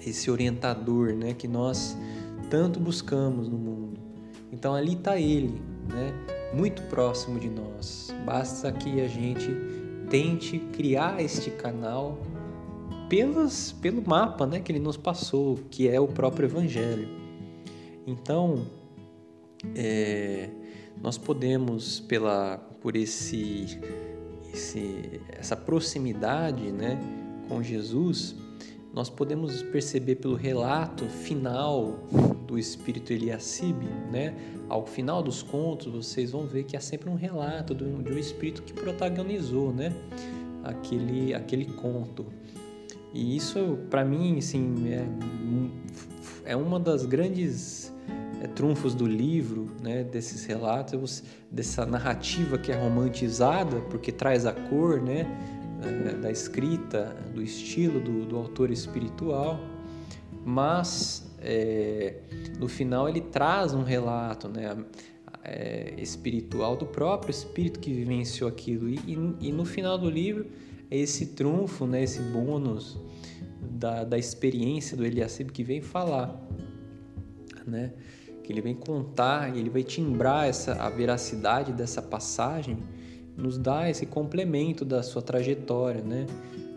esse 0.04 0.30
orientador 0.30 1.12
né? 1.14 1.32
que 1.32 1.46
nós 1.46 1.96
tanto 2.50 2.80
buscamos 2.80 3.48
no 3.48 3.56
mundo. 3.56 4.00
Então 4.50 4.74
ali 4.74 4.94
está 4.94 5.18
Ele, 5.18 5.62
né? 5.88 6.12
muito 6.52 6.82
próximo 6.82 7.38
de 7.38 7.48
nós. 7.48 8.14
Basta 8.26 8.70
que 8.70 9.00
a 9.00 9.08
gente 9.08 9.50
tente 10.10 10.58
criar 10.58 11.22
este 11.22 11.50
canal 11.50 12.18
pelas, 13.08 13.72
pelo 13.72 14.02
mapa 14.06 14.46
né? 14.46 14.60
que 14.60 14.72
Ele 14.72 14.78
nos 14.78 14.96
passou, 14.96 15.58
que 15.70 15.88
é 15.88 16.00
o 16.00 16.08
próprio 16.08 16.46
Evangelho. 16.46 17.08
Então, 18.06 18.66
é, 19.74 20.48
nós 21.00 21.18
podemos, 21.18 22.00
pela, 22.00 22.58
por 22.80 22.96
esse, 22.96 23.78
esse, 24.52 25.20
essa 25.28 25.56
proximidade 25.56 26.72
né, 26.72 26.98
com 27.48 27.62
Jesus, 27.62 28.34
nós 28.92 29.08
podemos 29.08 29.62
perceber 29.62 30.16
pelo 30.16 30.34
relato 30.34 31.06
final 31.06 31.98
do 32.46 32.58
espírito 32.58 33.12
Eliacibe, 33.12 33.86
né? 34.10 34.34
Ao 34.68 34.86
final 34.86 35.22
dos 35.22 35.42
contos, 35.42 35.92
vocês 35.92 36.32
vão 36.32 36.46
ver 36.46 36.64
que 36.64 36.76
há 36.76 36.80
sempre 36.80 37.08
um 37.08 37.14
relato 37.14 37.74
de 37.74 37.84
um, 37.84 38.02
de 38.02 38.12
um 38.12 38.18
espírito 38.18 38.62
que 38.62 38.72
protagonizou, 38.72 39.72
né? 39.72 39.92
Aquele, 40.62 41.32
aquele 41.32 41.64
conto. 41.64 42.26
E 43.14 43.36
isso, 43.36 43.78
para 43.90 44.04
mim, 44.04 44.38
assim, 44.38 44.88
é, 44.88 46.52
é 46.52 46.56
uma 46.56 46.78
das 46.78 47.04
grandes 47.04 47.92
é, 48.42 48.46
trunfos 48.46 48.94
do 48.94 49.06
livro, 49.06 49.70
né, 49.82 50.02
desses 50.02 50.44
relatos, 50.44 51.22
dessa 51.50 51.86
narrativa 51.86 52.58
que 52.58 52.72
é 52.72 52.74
romantizada, 52.74 53.80
porque 53.90 54.10
traz 54.10 54.46
a 54.46 54.52
cor 54.52 55.00
né, 55.00 55.26
da 56.20 56.30
escrita, 56.30 57.16
do 57.34 57.42
estilo 57.42 58.00
do, 58.00 58.24
do 58.24 58.36
autor 58.36 58.70
espiritual, 58.70 59.60
mas 60.44 61.30
é, 61.40 62.16
no 62.58 62.68
final 62.68 63.08
ele 63.08 63.20
traz 63.20 63.74
um 63.74 63.82
relato 63.82 64.48
né, 64.48 64.76
é, 65.44 65.94
espiritual 65.98 66.76
do 66.76 66.86
próprio 66.86 67.30
espírito 67.30 67.80
que 67.80 67.92
vivenciou 67.92 68.48
aquilo, 68.48 68.88
e, 68.88 68.96
e, 69.06 69.48
e 69.48 69.52
no 69.52 69.64
final 69.64 69.98
do 69.98 70.08
livro 70.08 70.46
é 70.90 70.98
esse 70.98 71.26
trunfo, 71.26 71.86
né, 71.86 72.02
esse 72.02 72.20
bônus 72.20 72.98
da, 73.60 74.04
da 74.04 74.18
experiência 74.18 74.96
do 74.96 75.04
Eliassib 75.04 75.50
que 75.50 75.62
vem 75.62 75.80
falar. 75.80 76.40
Né? 77.66 77.92
que 78.42 78.52
ele 78.52 78.60
vem 78.60 78.74
contar 78.74 79.54
e 79.54 79.60
ele 79.60 79.70
vai 79.70 79.82
timbrar 79.82 80.46
essa, 80.46 80.74
a 80.74 80.90
veracidade 80.90 81.72
dessa 81.72 82.02
passagem, 82.02 82.82
nos 83.36 83.58
dá 83.58 83.88
esse 83.88 84.06
complemento 84.06 84.84
da 84.84 85.02
sua 85.02 85.22
trajetória, 85.22 86.02
né? 86.02 86.26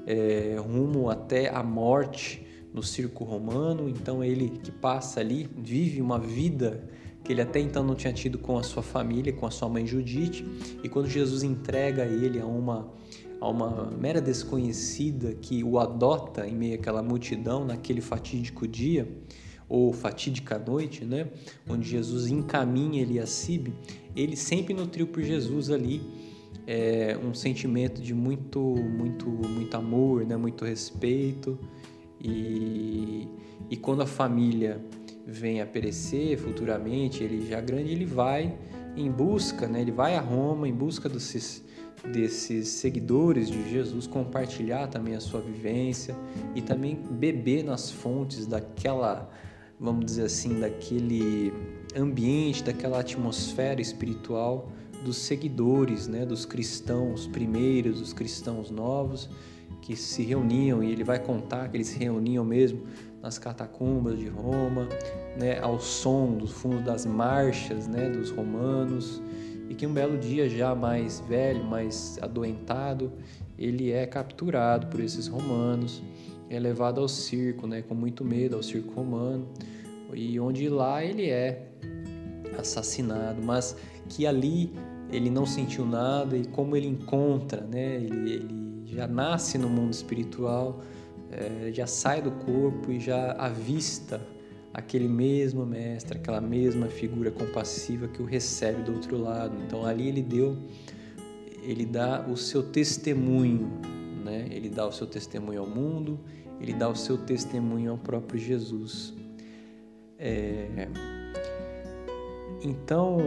É, 0.07 0.55
rumo 0.59 1.09
até 1.09 1.49
a 1.49 1.63
morte 1.63 2.45
no 2.73 2.83
circo 2.83 3.23
romano. 3.23 3.89
Então 3.89 4.23
ele 4.23 4.49
que 4.49 4.71
passa 4.71 5.19
ali 5.19 5.49
vive 5.57 6.01
uma 6.01 6.19
vida 6.19 6.87
que 7.23 7.33
ele 7.33 7.41
até 7.41 7.59
então 7.59 7.83
não 7.83 7.95
tinha 7.95 8.13
tido 8.13 8.37
com 8.37 8.57
a 8.57 8.61
sua 8.61 8.83
família, 8.83 9.33
com 9.33 9.47
a 9.47 9.51
sua 9.51 9.67
mãe 9.67 9.85
Judite, 9.87 10.45
e 10.83 10.87
quando 10.87 11.09
Jesus 11.09 11.41
entrega 11.41 12.05
ele 12.05 12.39
a 12.39 12.45
uma 12.45 12.93
a 13.41 13.49
uma 13.49 13.91
mera 13.91 14.21
desconhecida 14.21 15.33
que 15.33 15.63
o 15.63 15.77
adota 15.77 16.47
em 16.47 16.55
meio 16.55 16.75
àquela 16.75 17.03
multidão 17.03 17.65
naquele 17.65 17.99
fatídico 17.99 18.67
dia, 18.67 19.07
ou 19.67 19.91
fatídica 19.91 20.57
noite, 20.57 21.03
né, 21.03 21.27
onde 21.67 21.89
Jesus 21.89 22.27
encaminha 22.27 23.01
Eliacibe, 23.01 23.73
ele 24.15 24.35
sempre 24.35 24.73
nutriu 24.73 25.07
por 25.07 25.21
Jesus 25.21 25.69
ali 25.69 26.01
é, 26.67 27.17
um 27.17 27.33
sentimento 27.33 28.01
de 28.01 28.13
muito, 28.13 28.59
muito, 28.59 29.27
muito 29.29 29.77
amor, 29.77 30.25
né, 30.25 30.35
muito 30.35 30.65
respeito. 30.65 31.59
E, 32.19 33.27
e 33.69 33.77
quando 33.77 34.01
a 34.01 34.05
família 34.05 34.81
vem 35.25 35.61
a 35.61 35.65
perecer 35.65 36.37
futuramente, 36.37 37.23
ele 37.23 37.47
já 37.47 37.61
grande, 37.61 37.91
ele 37.91 38.05
vai 38.05 38.57
em 38.95 39.11
busca, 39.11 39.67
né, 39.67 39.81
ele 39.81 39.91
vai 39.91 40.15
a 40.15 40.21
Roma 40.21 40.67
em 40.67 40.73
busca 40.73 41.07
desses, 41.09 41.63
desses 42.11 42.69
seguidores 42.69 43.49
de 43.49 43.69
Jesus, 43.69 44.07
compartilhar 44.07 44.87
também 44.87 45.15
a 45.15 45.19
sua 45.19 45.41
vivência 45.41 46.15
e 46.55 46.61
também 46.61 46.95
beber 46.95 47.63
nas 47.63 47.91
fontes 47.91 48.47
daquela 48.47 49.29
vamos 49.79 50.05
dizer 50.05 50.23
assim, 50.23 50.59
daquele 50.59 51.53
ambiente, 51.95 52.63
daquela 52.63 53.01
atmosfera 53.01 53.81
espiritual 53.81 54.71
dos 55.05 55.17
seguidores, 55.17 56.07
né, 56.07 56.25
dos 56.25 56.45
cristãos 56.45 57.27
primeiros, 57.27 57.99
dos 57.99 58.11
cristãos 58.11 58.69
novos 58.71 59.29
que 59.81 59.95
se 59.95 60.23
reuniam 60.23 60.83
e 60.83 60.91
ele 60.91 61.03
vai 61.03 61.19
contar 61.19 61.69
que 61.69 61.77
eles 61.77 61.87
se 61.87 61.99
reuniam 61.99 62.43
mesmo 62.43 62.81
nas 63.21 63.37
catacumbas 63.37 64.17
de 64.17 64.27
Roma, 64.27 64.89
né, 65.37 65.59
ao 65.59 65.79
som 65.79 66.35
do 66.35 66.47
fundo 66.47 66.83
das 66.83 67.05
marchas, 67.05 67.87
né, 67.87 68.09
dos 68.09 68.31
romanos, 68.31 69.21
e 69.69 69.75
que 69.75 69.85
um 69.85 69.93
belo 69.93 70.17
dia 70.17 70.49
já 70.49 70.73
mais 70.73 71.19
velho, 71.21 71.63
mais 71.63 72.17
adoentado, 72.21 73.11
ele 73.57 73.91
é 73.91 74.05
capturado 74.05 74.87
por 74.87 74.99
esses 74.99 75.27
romanos 75.27 76.03
é 76.49 76.59
levado 76.59 77.01
ao 77.01 77.07
circo, 77.07 77.67
né, 77.67 77.81
com 77.81 77.95
muito 77.95 78.23
medo 78.23 78.55
ao 78.55 78.63
circo 78.63 78.93
romano, 78.93 79.47
e 80.13 80.39
onde 80.39 80.69
lá 80.69 81.03
ele 81.03 81.29
é 81.29 81.67
assassinado, 82.57 83.41
mas 83.43 83.75
que 84.07 84.25
ali 84.25 84.71
ele 85.11 85.29
não 85.29 85.45
sentiu 85.45 85.85
nada 85.85 86.35
e 86.37 86.45
como 86.45 86.75
ele 86.75 86.87
encontra, 86.87 87.61
né, 87.61 87.95
ele, 87.95 88.31
ele 88.33 88.83
já 88.85 89.07
nasce 89.07 89.57
no 89.57 89.69
mundo 89.69 89.91
espiritual, 89.91 90.81
é, 91.31 91.71
já 91.71 91.87
sai 91.87 92.21
do 92.21 92.31
corpo 92.31 92.91
e 92.91 92.99
já 92.99 93.33
avista 93.33 94.21
aquele 94.73 95.07
mesmo 95.07 95.65
mestre, 95.65 96.17
aquela 96.17 96.41
mesma 96.41 96.87
figura 96.87 97.31
compassiva 97.31 98.07
que 98.07 98.21
o 98.21 98.25
recebe 98.25 98.83
do 98.83 98.93
outro 98.93 99.17
lado. 99.17 99.55
Então 99.65 99.85
ali 99.85 100.07
ele 100.07 100.21
deu, 100.21 100.57
ele 101.63 101.85
dá 101.85 102.25
o 102.27 102.35
seu 102.35 102.61
testemunho 102.61 103.95
né? 104.25 104.47
Ele 104.49 104.67
dá 104.67 104.87
o 104.87 104.91
seu 104.91 105.05
testemunho 105.05 105.61
ao 105.61 105.67
mundo, 105.67 106.19
ele 106.59 106.73
dá 106.73 106.89
o 106.89 106.95
seu 106.95 107.15
testemunho 107.15 107.91
ao 107.91 107.97
próprio 107.97 108.39
Jesus. 108.39 109.13
É... 110.17 110.89
Então, 112.63 113.19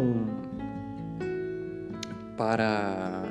para 2.38 3.24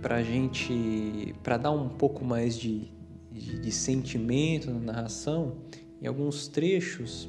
para 0.00 0.22
gente, 0.22 1.34
para 1.42 1.58
dar 1.58 1.72
um 1.72 1.88
pouco 1.88 2.24
mais 2.24 2.56
de, 2.56 2.90
de, 3.30 3.58
de 3.58 3.72
sentimento 3.72 4.70
na 4.70 4.80
narração, 4.80 5.56
em 6.00 6.06
alguns 6.06 6.48
trechos 6.48 7.28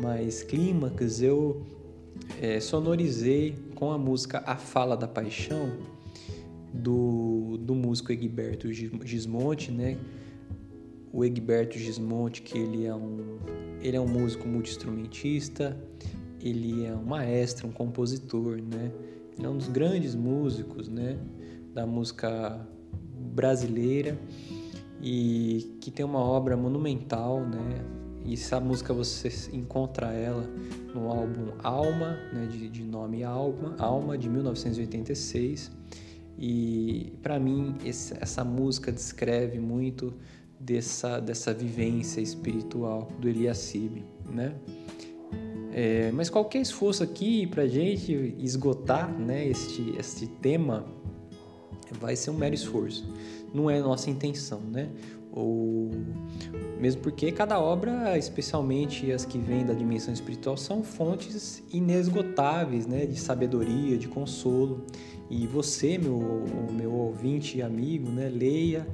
mais 0.00 0.42
clímax, 0.42 1.20
eu 1.20 1.66
é, 2.40 2.58
sonorizei 2.58 3.54
com 3.74 3.90
a 3.92 3.98
música 3.98 4.42
A 4.46 4.56
Fala 4.56 4.96
da 4.96 5.06
Paixão 5.06 5.76
do, 6.72 7.58
do 7.58 7.74
músico 7.74 8.12
Egberto 8.12 8.72
Gismonte, 8.72 9.70
né? 9.70 9.98
O 11.12 11.24
Egberto 11.24 11.78
Gismonte, 11.78 12.40
que 12.40 12.56
ele 12.58 12.86
é 12.86 12.94
um, 12.94 13.38
ele 13.82 13.96
é 13.96 14.00
um 14.00 14.08
músico 14.08 14.48
multi-instrumentista, 14.48 15.76
ele 16.40 16.86
é 16.86 16.94
um 16.94 17.04
maestro, 17.04 17.68
um 17.68 17.72
compositor, 17.72 18.56
né? 18.56 18.90
É 19.42 19.48
um 19.48 19.56
dos 19.56 19.68
grandes 19.68 20.14
músicos, 20.14 20.88
né? 20.88 21.18
Da 21.74 21.86
música 21.86 22.66
brasileira 23.34 24.18
e 25.02 25.76
que 25.80 25.90
tem 25.90 26.04
uma 26.04 26.20
obra 26.20 26.56
monumental, 26.56 27.40
né? 27.40 27.84
E 28.24 28.34
essa 28.34 28.58
música 28.58 28.92
você 28.92 29.30
encontra 29.52 30.12
ela 30.12 30.50
no 30.92 31.08
álbum 31.08 31.52
Alma, 31.62 32.18
né, 32.32 32.46
de, 32.50 32.68
de 32.68 32.82
nome 32.82 33.22
Alma, 33.22 33.76
Alma 33.78 34.18
de 34.18 34.28
1986. 34.28 35.70
E 36.38 37.12
para 37.22 37.38
mim 37.38 37.76
esse, 37.84 38.14
essa 38.20 38.42
música 38.42 38.90
descreve 38.90 39.60
muito 39.60 40.12
dessa, 40.58 41.20
dessa 41.20 41.54
vivência 41.54 42.20
espiritual 42.20 43.08
do 43.20 43.28
Eliassib, 43.28 44.04
né? 44.28 44.54
É, 45.72 46.10
mas 46.12 46.30
qualquer 46.30 46.62
esforço 46.62 47.02
aqui 47.02 47.46
para 47.46 47.66
gente 47.66 48.34
esgotar 48.38 49.12
né, 49.12 49.46
este, 49.46 49.94
este 49.98 50.26
tema 50.26 50.86
vai 52.00 52.16
ser 52.16 52.30
um 52.30 52.34
mero 52.34 52.54
esforço. 52.54 53.06
Não 53.52 53.70
é 53.70 53.80
nossa 53.80 54.10
intenção, 54.10 54.60
né? 54.60 54.88
Ou 55.32 55.90
mesmo 56.80 57.02
porque 57.02 57.30
cada 57.30 57.60
obra, 57.60 58.16
especialmente 58.16 59.12
as 59.12 59.24
que 59.24 59.38
vêm 59.38 59.66
da 59.66 59.74
dimensão 59.74 60.12
espiritual, 60.12 60.56
são 60.56 60.82
fontes 60.82 61.62
inesgotáveis, 61.72 62.86
né, 62.86 63.04
de 63.04 63.18
sabedoria, 63.18 63.98
de 63.98 64.08
consolo. 64.08 64.84
E 65.28 65.46
você, 65.46 65.98
meu 65.98 66.44
meu 66.72 66.92
ouvinte 66.92 67.58
e 67.58 67.62
amigo, 67.62 68.10
né, 68.10 68.30
leia, 68.30 68.86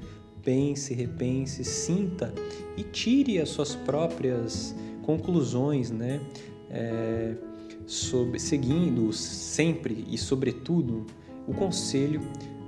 pense, 0.42 0.92
repense, 0.95 1.64
sinta 1.64 2.35
e 2.77 2.83
tire 2.83 3.40
as 3.40 3.49
suas 3.49 3.75
próprias 3.75 4.75
conclusões, 5.02 5.90
né, 5.90 6.20
é, 6.70 7.34
sobre, 7.86 8.38
seguindo 8.38 9.12
sempre 9.12 10.06
e 10.08 10.16
sobretudo 10.16 11.06
o 11.46 11.52
conselho 11.52 12.22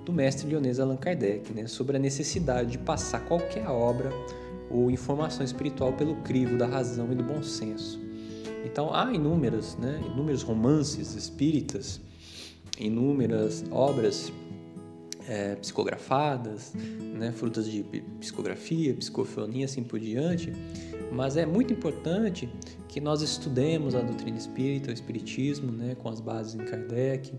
do 0.04 0.12
mestre 0.12 0.46
Leonês 0.48 0.78
Allan 0.78 0.96
Kardec, 0.96 1.52
né, 1.52 1.66
sobre 1.66 1.96
a 1.96 2.00
necessidade 2.00 2.72
de 2.72 2.78
passar 2.78 3.20
qualquer 3.20 3.68
obra 3.68 4.10
ou 4.70 4.90
informação 4.90 5.44
espiritual 5.44 5.92
pelo 5.92 6.16
crivo 6.16 6.58
da 6.58 6.66
razão 6.66 7.10
e 7.12 7.14
do 7.14 7.22
bom 7.22 7.42
senso. 7.42 8.00
Então 8.64 8.92
há 8.94 9.12
inúmeras, 9.12 9.76
né, 9.76 10.02
inúmeros 10.12 10.42
romances 10.42 11.14
espíritas, 11.14 12.00
inúmeras 12.78 13.64
obras 13.70 14.32
é, 15.28 15.56
psicografadas, 15.56 16.72
né, 16.74 17.32
frutas 17.32 17.70
de 17.70 17.82
psicografia, 18.20 18.94
psicofonia, 18.94 19.64
assim 19.64 19.82
por 19.82 19.98
diante, 19.98 20.52
mas 21.12 21.36
é 21.36 21.46
muito 21.46 21.72
importante 21.72 22.48
que 22.88 23.00
nós 23.00 23.22
estudemos 23.22 23.94
a 23.94 24.00
doutrina 24.00 24.36
espírita, 24.36 24.90
o 24.90 24.94
espiritismo, 24.94 25.72
né, 25.72 25.94
com 25.94 26.08
as 26.08 26.20
bases 26.20 26.54
em 26.54 26.58
Kardec, 26.58 27.32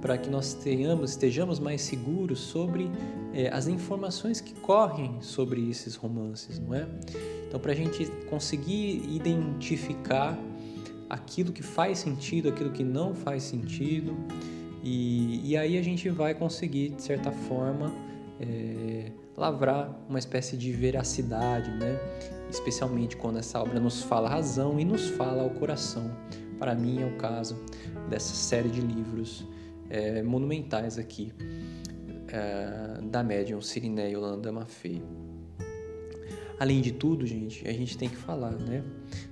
para 0.00 0.18
que 0.18 0.28
nós 0.28 0.54
tenhamos, 0.54 1.10
estejamos 1.10 1.60
mais 1.60 1.80
seguros 1.82 2.40
sobre 2.40 2.90
é, 3.32 3.48
as 3.48 3.68
informações 3.68 4.40
que 4.40 4.52
correm 4.54 5.16
sobre 5.20 5.70
esses 5.70 5.94
romances, 5.94 6.58
não 6.58 6.74
é? 6.74 6.88
Então, 7.46 7.60
para 7.60 7.72
a 7.72 7.74
gente 7.74 8.06
conseguir 8.28 9.04
identificar 9.08 10.36
aquilo 11.08 11.52
que 11.52 11.62
faz 11.62 11.98
sentido, 11.98 12.48
aquilo 12.48 12.70
que 12.70 12.82
não 12.82 13.14
faz 13.14 13.42
sentido, 13.44 14.16
e, 14.82 15.50
e 15.50 15.56
aí 15.56 15.78
a 15.78 15.82
gente 15.82 16.08
vai 16.08 16.34
conseguir, 16.34 16.90
de 16.90 17.02
certa 17.02 17.30
forma, 17.30 17.92
é, 18.40 19.12
lavrar 19.36 19.96
uma 20.08 20.18
espécie 20.18 20.56
de 20.56 20.72
veracidade, 20.72 21.70
né? 21.70 21.98
especialmente 22.50 23.16
quando 23.16 23.38
essa 23.38 23.60
obra 23.60 23.80
nos 23.80 24.02
fala 24.02 24.28
a 24.28 24.32
razão 24.32 24.78
e 24.78 24.84
nos 24.84 25.08
fala 25.08 25.42
ao 25.42 25.50
coração. 25.50 26.10
Para 26.58 26.74
mim 26.74 27.00
é 27.00 27.06
o 27.06 27.16
caso 27.16 27.56
dessa 28.08 28.34
série 28.34 28.68
de 28.68 28.80
livros 28.80 29.46
é, 29.88 30.22
monumentais 30.22 30.98
aqui 30.98 31.32
é, 32.28 33.00
da 33.02 33.22
médium 33.22 33.60
Siriné 33.60 34.10
Yolanda 34.10 34.52
Maffei. 34.52 35.02
Além 36.58 36.80
de 36.80 36.92
tudo, 36.92 37.26
gente, 37.26 37.66
a 37.66 37.72
gente 37.72 37.98
tem 37.98 38.08
que 38.08 38.16
falar 38.16 38.52
né, 38.52 38.84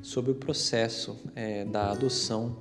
sobre 0.03 0.33
o 0.33 0.35
processo 0.35 1.17
é, 1.35 1.65
da 1.65 1.93
adoção 1.93 2.57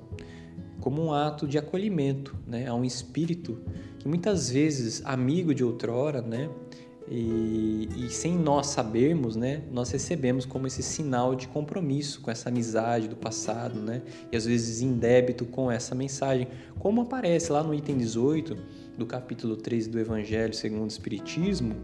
como 0.80 1.02
um 1.02 1.12
ato 1.12 1.46
de 1.46 1.58
acolhimento 1.58 2.34
né, 2.46 2.66
a 2.66 2.74
um 2.74 2.84
espírito 2.84 3.58
que 3.98 4.08
muitas 4.08 4.50
vezes, 4.50 5.02
amigo 5.04 5.54
de 5.54 5.62
outrora, 5.62 6.22
né, 6.22 6.48
e, 7.08 7.88
e, 7.96 8.08
sem 8.08 8.38
nós 8.38 8.68
sabermos, 8.68 9.34
né, 9.34 9.62
nós 9.72 9.90
recebemos 9.90 10.46
como 10.46 10.66
esse 10.66 10.82
sinal 10.82 11.34
de 11.34 11.48
compromisso 11.48 12.20
com 12.20 12.30
essa 12.30 12.48
amizade 12.48 13.08
do 13.08 13.16
passado, 13.16 13.80
né, 13.80 14.02
e 14.30 14.36
às 14.36 14.46
vezes 14.46 14.80
em 14.80 14.92
débito 14.92 15.44
com 15.44 15.70
essa 15.70 15.94
mensagem, 15.94 16.46
como 16.78 17.02
aparece 17.02 17.50
lá 17.50 17.62
no 17.62 17.74
item 17.74 17.98
18 17.98 18.56
do 18.96 19.06
capítulo 19.06 19.56
13 19.56 19.90
do 19.90 19.98
Evangelho 19.98 20.54
segundo 20.54 20.84
o 20.84 20.86
Espiritismo, 20.86 21.74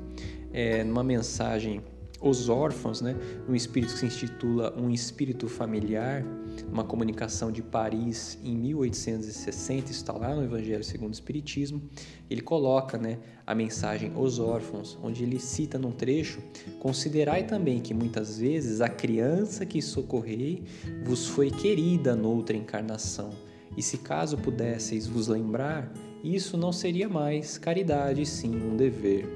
é, 0.53 0.85
numa 0.85 1.03
mensagem 1.03 1.83
os 2.21 2.49
órfãos, 2.49 3.01
né, 3.01 3.15
um 3.49 3.55
espírito 3.55 3.93
que 3.93 3.99
se 3.99 4.07
intitula 4.07 4.75
Um 4.77 4.91
Espírito 4.91 5.49
Familiar, 5.49 6.25
uma 6.73 6.85
comunicação 6.85 7.53
de 7.53 7.63
Paris 7.63 8.39
em 8.43 8.57
1860, 8.57 9.91
está 9.91 10.13
lá 10.13 10.35
no 10.35 10.43
Evangelho 10.43 10.83
segundo 10.83 11.11
o 11.11 11.13
Espiritismo, 11.13 11.83
ele 12.31 12.41
coloca 12.41 12.97
né, 12.97 13.19
a 13.47 13.55
mensagem 13.55 14.13
Os 14.17 14.39
Órfãos, 14.39 14.99
onde 15.03 15.23
ele 15.23 15.39
cita 15.39 15.79
num 15.79 15.93
trecho: 15.93 16.41
Considerai 16.81 17.47
também 17.47 17.81
que 17.81 17.93
muitas 17.93 18.39
vezes 18.39 18.81
a 18.81 18.89
criança 18.89 19.67
que 19.67 19.83
socorrei 19.83 20.65
vos 21.05 21.29
foi 21.29 21.51
querida 21.51 22.17
noutra 22.17 22.57
encarnação, 22.57 23.31
e 23.77 23.83
se 23.83 23.99
caso 23.99 24.39
pudesseis 24.39 25.07
vos 25.07 25.29
lembrar, 25.29 25.93
isso 26.25 26.57
não 26.57 26.73
seria 26.73 27.09
mais 27.09 27.59
caridade, 27.59 28.25
sim 28.25 28.57
um 28.57 28.77
dever. 28.77 29.29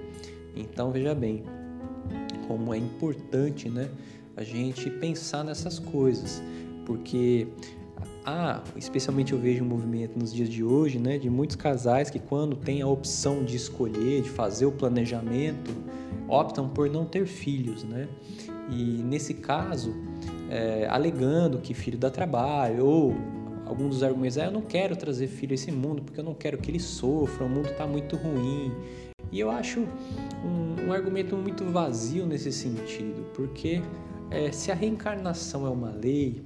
Então 0.57 0.90
veja 0.90 1.14
bem, 1.14 1.45
como 2.51 2.75
é 2.75 2.79
importante 2.79 3.69
né, 3.69 3.89
a 4.37 4.43
gente 4.43 4.91
pensar 4.91 5.45
nessas 5.45 5.79
coisas, 5.79 6.43
porque 6.85 7.47
há, 8.27 8.61
especialmente 8.75 9.33
eu 9.33 9.39
vejo 9.39 9.63
um 9.63 9.69
movimento 9.69 10.19
nos 10.19 10.35
dias 10.35 10.49
de 10.49 10.65
hoje, 10.65 10.99
né, 10.99 11.17
de 11.17 11.31
muitos 11.31 11.55
casais 11.55 12.11
que 12.11 12.19
quando 12.19 12.57
tem 12.57 12.83
a 12.83 12.89
opção 12.89 13.45
de 13.45 13.55
escolher, 13.55 14.23
de 14.23 14.29
fazer 14.29 14.67
o 14.67 14.73
planejamento, 14.73 15.71
optam 16.27 16.69
por 16.69 16.91
não 16.91 17.05
ter 17.05 17.25
filhos, 17.25 17.85
né? 17.85 18.09
E 18.69 19.01
nesse 19.05 19.35
caso, 19.35 19.95
é, 20.51 20.89
alegando 20.91 21.59
que 21.59 21.73
filho 21.73 21.99
dá 21.99 22.11
trabalho 22.11 22.85
ou 22.85 23.15
alguns 23.65 23.91
dos 23.91 24.03
argumentos 24.03 24.37
é 24.37 24.47
eu 24.47 24.51
não 24.51 24.63
quero 24.63 24.97
trazer 24.97 25.29
filho 25.29 25.53
a 25.53 25.55
esse 25.55 25.71
mundo 25.71 26.03
porque 26.03 26.19
eu 26.19 26.25
não 26.25 26.35
quero 26.35 26.59
que 26.59 26.69
ele 26.69 26.81
sofra, 26.81 27.47
o 27.47 27.49
mundo 27.49 27.71
está 27.71 27.87
muito 27.87 28.17
ruim. 28.17 28.73
E 29.33 29.38
eu 29.38 29.51
acho 29.51 29.81
um, 30.45 30.88
um 30.88 30.93
argumento 30.93 31.37
muito 31.37 31.64
vazio 31.64 32.27
nesse 32.27 32.53
sentido, 32.53 33.25
porque 33.35 33.81
é, 34.31 34.51
se 34.51 34.71
a 34.71 34.75
reencarnação 34.75 35.66
é 35.66 35.71
uma 35.71 35.90
lei 35.90 36.43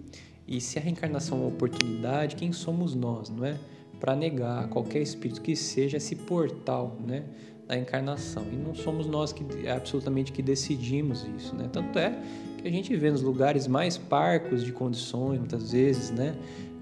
e 0.47 0.61
se 0.61 0.79
a 0.79 0.83
reencarnação 0.83 1.39
é 1.39 1.41
uma 1.43 1.49
oportunidade, 1.49 2.37
quem 2.37 2.53
somos 2.53 2.95
nós, 2.95 3.31
não 3.31 3.45
é? 3.45 3.59
Para 3.99 4.15
negar 4.15 4.69
qualquer 4.69 5.01
espírito 5.01 5.41
que 5.41 5.57
seja 5.57 5.97
esse 5.97 6.15
portal, 6.15 6.99
né? 7.07 7.25
Da 7.67 7.79
encarnação. 7.79 8.45
E 8.53 8.57
não 8.57 8.75
somos 8.75 9.07
nós 9.07 9.33
que 9.33 9.67
absolutamente 9.67 10.33
que 10.33 10.43
decidimos 10.43 11.27
isso, 11.39 11.55
né? 11.55 11.69
Tanto 11.73 11.99
é 11.99 12.19
que 12.59 12.69
a 12.69 12.71
gente 12.71 12.95
vê 12.95 13.11
nos 13.11 13.23
lugares 13.23 13.67
mais 13.67 13.97
parcos 13.97 14.63
de 14.63 14.73
condições, 14.73 15.39
muitas 15.39 15.73
vezes, 15.73 16.11
né? 16.11 16.35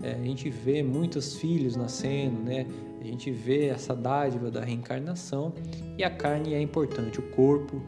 É, 0.03 0.15
a 0.15 0.25
gente 0.25 0.51
vê 0.51 0.83
muitos 0.83 1.37
filhos 1.37 1.77
nascendo, 1.77 2.43
né? 2.43 2.67
A 3.03 3.05
gente 3.05 3.33
vê 3.33 3.67
essa 3.67 3.97
dádiva 3.97 4.49
da 4.49 4.65
reencarnação 4.65 5.53
e 5.99 6.05
a 6.05 6.11
carne 6.11 6.55
é 6.55 6.63
importante, 6.63 7.19
o 7.19 7.23
corpo, 7.31 7.83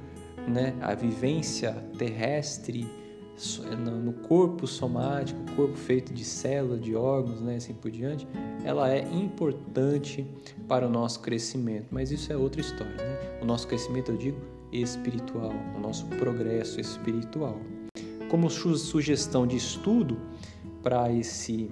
né? 0.49 0.75
A 0.81 0.93
vivência 0.93 1.73
terrestre 1.97 2.85
no 4.03 4.13
corpo 4.13 4.67
somático, 4.67 5.39
corpo 5.55 5.77
feito 5.77 6.13
de 6.13 6.25
células, 6.25 6.81
de 6.81 6.97
órgãos, 6.97 7.41
né, 7.41 7.57
assim 7.57 7.75
por 7.75 7.91
diante, 7.91 8.27
ela 8.65 8.93
é 8.93 9.03
importante 9.13 10.27
para 10.69 10.87
o 10.87 10.91
nosso 10.91 11.21
crescimento. 11.21 11.87
Mas 11.91 12.11
isso 12.11 12.33
é 12.33 12.37
outra 12.37 12.61
história, 12.61 12.95
né? 12.95 13.39
O 13.41 13.45
nosso 13.45 13.69
crescimento, 13.69 14.11
eu 14.11 14.17
digo, 14.17 14.41
espiritual, 14.73 15.53
o 15.77 15.81
nosso 15.81 16.07
progresso 16.07 16.81
espiritual. 16.81 17.57
Como 18.29 18.51
sugestão 18.51 19.47
de 19.47 19.57
estudo 19.57 20.17
para 20.83 21.11
esse 21.13 21.71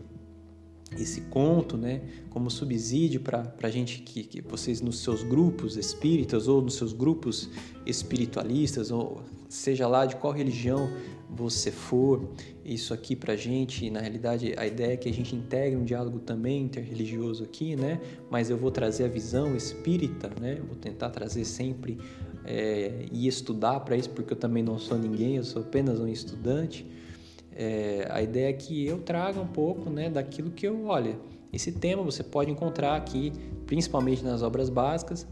esse 0.98 1.22
conto, 1.22 1.76
né, 1.76 2.02
como 2.30 2.50
subsídio 2.50 3.20
para 3.20 3.52
a 3.62 3.70
gente 3.70 4.02
que, 4.02 4.22
que, 4.24 4.40
vocês 4.42 4.80
nos 4.80 4.98
seus 5.00 5.22
grupos 5.22 5.76
espíritas 5.76 6.48
ou 6.48 6.60
nos 6.60 6.74
seus 6.74 6.92
grupos 6.92 7.48
espiritualistas 7.86 8.90
ou 8.90 9.22
seja 9.48 9.86
lá 9.86 10.06
de 10.06 10.16
qual 10.16 10.32
religião 10.32 10.90
você 11.28 11.70
for, 11.70 12.28
isso 12.64 12.92
aqui 12.92 13.16
para 13.16 13.34
gente, 13.36 13.90
na 13.90 14.00
realidade 14.00 14.54
a 14.56 14.66
ideia 14.66 14.92
é 14.92 14.96
que 14.96 15.08
a 15.08 15.12
gente 15.12 15.34
integre 15.34 15.76
um 15.76 15.84
diálogo 15.84 16.18
também 16.18 16.64
interreligioso 16.64 17.44
aqui, 17.44 17.74
né, 17.74 18.00
mas 18.30 18.50
eu 18.50 18.56
vou 18.56 18.70
trazer 18.70 19.04
a 19.04 19.08
visão 19.08 19.56
espírita, 19.56 20.30
né, 20.40 20.56
vou 20.66 20.76
tentar 20.76 21.10
trazer 21.10 21.44
sempre 21.44 21.98
é, 22.44 23.06
e 23.10 23.26
estudar 23.26 23.80
para 23.80 23.96
isso 23.96 24.10
porque 24.10 24.32
eu 24.32 24.36
também 24.36 24.62
não 24.62 24.78
sou 24.78 24.98
ninguém, 24.98 25.36
eu 25.36 25.44
sou 25.44 25.62
apenas 25.62 26.00
um 26.00 26.08
estudante. 26.08 26.86
É, 27.54 28.06
a 28.10 28.22
ideia 28.22 28.50
é 28.50 28.52
que 28.52 28.86
eu 28.86 28.98
traga 28.98 29.40
um 29.40 29.46
pouco 29.46 29.90
né, 29.90 30.08
daquilo 30.08 30.50
que 30.50 30.66
eu, 30.66 30.86
olha, 30.86 31.16
esse 31.52 31.70
tema 31.70 32.02
você 32.02 32.22
pode 32.22 32.50
encontrar 32.50 32.96
aqui, 32.96 33.32
principalmente 33.66 34.24
nas 34.24 34.42
obras 34.42 34.70
básicas, 34.70 35.26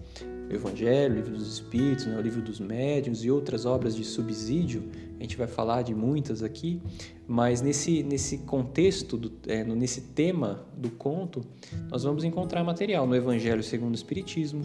o 0.51 0.53
Evangelho, 0.53 1.15
o 1.15 1.17
Livro 1.17 1.35
dos 1.35 1.47
Espíritos, 1.55 2.07
né, 2.07 2.19
o 2.19 2.21
Livro 2.21 2.43
dos 2.43 2.59
Médiuns 2.59 3.25
e 3.25 3.31
outras 3.31 3.65
obras 3.65 3.95
de 3.95 4.05
subsídio. 4.05 4.83
A 5.19 5.23
gente 5.23 5.37
vai 5.37 5.47
falar 5.47 5.83
de 5.83 5.95
muitas 5.95 6.43
aqui, 6.43 6.81
mas 7.27 7.63
nesse, 7.63 8.03
nesse 8.03 8.39
contexto, 8.39 9.17
do, 9.17 9.33
é, 9.47 9.63
nesse 9.63 10.01
tema 10.01 10.67
do 10.77 10.91
conto, 10.91 11.43
nós 11.89 12.03
vamos 12.03 12.25
encontrar 12.25 12.65
material 12.65 13.07
no 13.07 13.15
Evangelho 13.15 13.63
segundo 13.63 13.93
o 13.93 13.95
Espiritismo, 13.95 14.63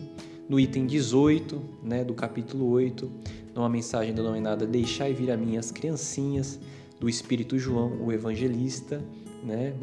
no 0.50 0.60
item 0.60 0.86
18 0.86 1.62
né, 1.84 2.04
do 2.04 2.14
capítulo 2.14 2.70
8, 2.70 3.10
numa 3.54 3.70
mensagem 3.70 4.14
denominada 4.14 4.66
Deixai 4.66 5.14
vir 5.14 5.32
a 5.32 5.38
mim 5.38 5.58
as 5.58 5.72
criancinhas, 5.72 6.60
do 7.06 7.10
Espírito 7.10 7.60
João, 7.60 8.02
o 8.02 8.12
evangelista, 8.12 9.00
né? 9.44 9.76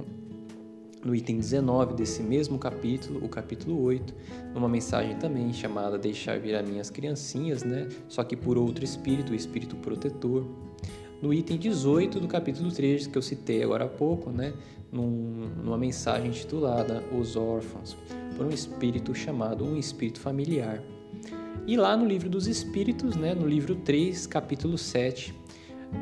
no 1.05 1.15
item 1.15 1.37
19 1.37 1.95
desse 1.95 2.21
mesmo 2.21 2.59
capítulo, 2.59 3.25
o 3.25 3.29
capítulo 3.29 3.81
8, 3.81 4.13
numa 4.53 4.69
mensagem 4.69 5.15
também 5.17 5.53
chamada 5.53 5.97
Deixar 5.97 6.41
vir 6.41 6.57
a 6.57 6.65
minhas 6.65 6.91
criancinhas, 6.91 7.63
né? 7.63 7.89
só 8.09 8.25
que 8.25 8.37
por 8.37 8.59
outro 8.59 8.85
espírito, 8.85 9.31
o 9.31 9.37
espírito 9.37 9.77
protetor. 9.77 10.45
No 11.23 11.33
item 11.33 11.59
18 11.59 12.19
do 12.19 12.27
capítulo 12.27 12.73
3, 12.73 13.07
que 13.07 13.17
eu 13.17 13.23
citei 13.23 13.63
agora 13.63 13.85
há 13.85 13.89
pouco, 13.89 14.31
né? 14.31 14.53
Num, 14.91 15.49
numa 15.63 15.79
mensagem 15.79 16.31
intitulada 16.31 17.05
Os 17.17 17.37
Órfãos, 17.37 17.97
por 18.37 18.47
um 18.47 18.51
espírito 18.51 19.15
chamado 19.15 19.65
um 19.65 19.77
espírito 19.77 20.19
familiar. 20.19 20.83
E 21.69 21.77
lá 21.77 21.97
no 21.97 22.05
livro 22.05 22.29
dos 22.29 22.49
Espíritos, 22.49 23.15
né? 23.15 23.33
no 23.33 23.47
livro 23.47 23.77
3, 23.77 24.27
capítulo 24.27 24.77
7, 24.77 25.41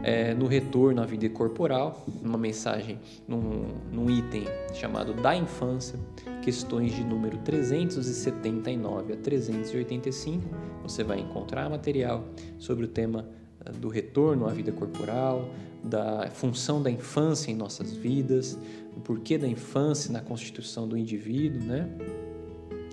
é, 0.02 0.34
no 0.34 0.46
retorno 0.46 1.02
à 1.02 1.06
vida 1.06 1.28
corporal, 1.28 2.06
uma 2.22 2.38
mensagem 2.38 2.98
num, 3.26 3.66
num, 3.92 4.10
item 4.10 4.44
chamado 4.72 5.12
da 5.12 5.36
infância, 5.36 5.98
questões 6.42 6.94
de 6.94 7.04
número 7.04 7.38
379 7.38 9.12
a 9.12 9.16
385. 9.16 10.44
Você 10.82 11.04
vai 11.04 11.20
encontrar 11.20 11.68
material 11.68 12.24
sobre 12.58 12.84
o 12.84 12.88
tema 12.88 13.28
ah, 13.64 13.70
do 13.70 13.88
retorno 13.88 14.46
à 14.46 14.50
vida 14.50 14.72
corporal, 14.72 15.50
da 15.82 16.30
função 16.30 16.82
da 16.82 16.90
infância 16.90 17.50
em 17.50 17.54
nossas 17.54 17.92
vidas, 17.92 18.58
o 18.96 19.00
porquê 19.00 19.36
da 19.36 19.48
infância 19.48 20.12
na 20.12 20.20
constituição 20.20 20.86
do 20.86 20.96
indivíduo, 20.96 21.62
né? 21.62 21.88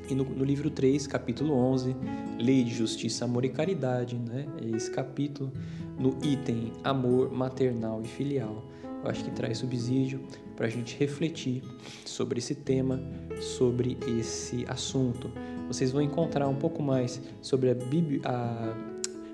E 0.10 0.16
no, 0.16 0.24
no, 0.24 0.46
livro 0.46 0.70
3, 0.70 1.06
capítulo 1.06 1.54
11, 1.54 1.96
Lei 2.40 2.64
de 2.64 2.74
Justiça, 2.74 3.26
Amor 3.26 3.44
e 3.44 3.50
Caridade, 3.50 4.16
né? 4.16 4.46
É 4.62 4.76
esse 4.76 4.90
capítulo 4.90 5.52
no 6.00 6.18
item 6.24 6.72
amor 6.84 7.30
maternal 7.32 8.02
e 8.02 8.08
filial. 8.08 8.64
Eu 9.04 9.10
acho 9.10 9.24
que 9.24 9.32
traz 9.32 9.58
subsídio 9.58 10.22
para 10.56 10.68
a 10.68 10.70
gente 10.70 10.98
refletir 10.98 11.62
sobre 12.06 12.40
esse 12.40 12.56
tema, 12.56 13.02
sobre 13.40 13.98
esse 14.20 14.66
assunto. 14.68 15.30
Vocês 15.68 15.92
vão 15.92 16.02
encontrar 16.02 16.48
um 16.48 16.56
pouco 16.56 16.82
mais 16.82 17.22
sobre 17.42 17.70
a, 17.72 17.76
a, 18.24 18.74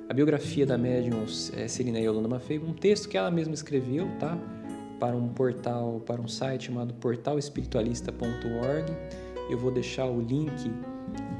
a 0.10 0.14
biografia 0.14 0.66
da 0.66 0.78
médium 0.78 1.24
é, 1.56 1.68
Celina 1.68 2.00
Yolanda 2.00 2.28
Maffei, 2.28 2.58
um 2.58 2.74
texto 2.74 3.08
que 3.08 3.16
ela 3.18 3.30
mesma 3.30 3.54
escreveu, 3.54 4.08
tá? 4.20 4.38
Para 5.00 5.16
um 5.16 5.28
portal, 5.30 6.02
para 6.06 6.20
um 6.20 6.28
site 6.28 6.66
chamado 6.66 6.94
portalespiritualista.org. 6.96 8.92
Eu 9.50 9.58
vou 9.58 9.72
deixar 9.72 10.06
o 10.06 10.22
link 10.22 10.72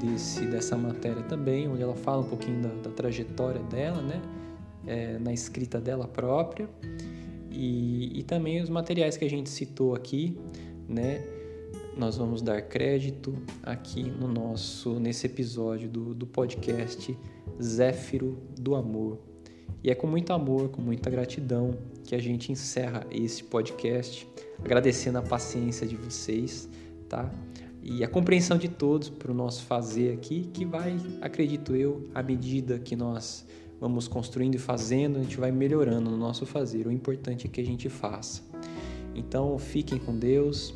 desse, 0.00 0.46
dessa 0.46 0.76
matéria 0.76 1.22
também, 1.22 1.68
onde 1.68 1.82
ela 1.82 1.96
fala 1.96 2.22
um 2.22 2.28
pouquinho 2.28 2.62
da, 2.62 2.68
da 2.68 2.90
trajetória 2.90 3.62
dela, 3.62 4.02
né? 4.02 4.20
é, 4.86 5.18
na 5.18 5.32
escrita 5.32 5.80
dela 5.80 6.06
própria 6.06 6.68
e, 7.50 8.18
e 8.18 8.22
também 8.22 8.60
os 8.60 8.68
materiais 8.68 9.16
que 9.16 9.24
a 9.24 9.30
gente 9.30 9.48
citou 9.48 9.94
aqui, 9.94 10.38
né? 10.88 11.24
Nós 11.96 12.16
vamos 12.16 12.42
dar 12.42 12.60
crédito 12.62 13.36
aqui 13.62 14.02
no 14.02 14.26
nosso 14.26 14.98
nesse 14.98 15.26
episódio 15.26 15.88
do, 15.88 16.12
do 16.12 16.26
podcast 16.26 17.16
Zéfiro 17.62 18.38
do 18.58 18.74
Amor. 18.74 19.18
E 19.82 19.90
é 19.90 19.94
com 19.94 20.06
muito 20.06 20.32
amor, 20.32 20.70
com 20.70 20.82
muita 20.82 21.08
gratidão 21.08 21.76
que 22.04 22.14
a 22.14 22.18
gente 22.18 22.50
encerra 22.50 23.06
esse 23.10 23.44
podcast, 23.44 24.26
agradecendo 24.64 25.18
a 25.18 25.22
paciência 25.22 25.86
de 25.86 25.94
vocês, 25.94 26.68
tá? 27.08 27.30
E 27.86 28.02
a 28.02 28.08
compreensão 28.08 28.56
de 28.56 28.66
todos 28.66 29.10
para 29.10 29.30
o 29.30 29.34
nosso 29.34 29.62
fazer 29.64 30.14
aqui, 30.14 30.48
que 30.54 30.64
vai, 30.64 30.96
acredito 31.20 31.76
eu, 31.76 32.08
à 32.14 32.22
medida 32.22 32.78
que 32.78 32.96
nós 32.96 33.46
vamos 33.78 34.08
construindo 34.08 34.54
e 34.54 34.58
fazendo, 34.58 35.18
a 35.18 35.22
gente 35.22 35.36
vai 35.36 35.52
melhorando 35.52 36.10
no 36.10 36.16
nosso 36.16 36.46
fazer. 36.46 36.86
O 36.86 36.90
importante 36.90 37.46
é 37.46 37.50
que 37.50 37.60
a 37.60 37.64
gente 37.64 37.90
faça. 37.90 38.42
Então, 39.14 39.58
fiquem 39.58 39.98
com 39.98 40.18
Deus 40.18 40.74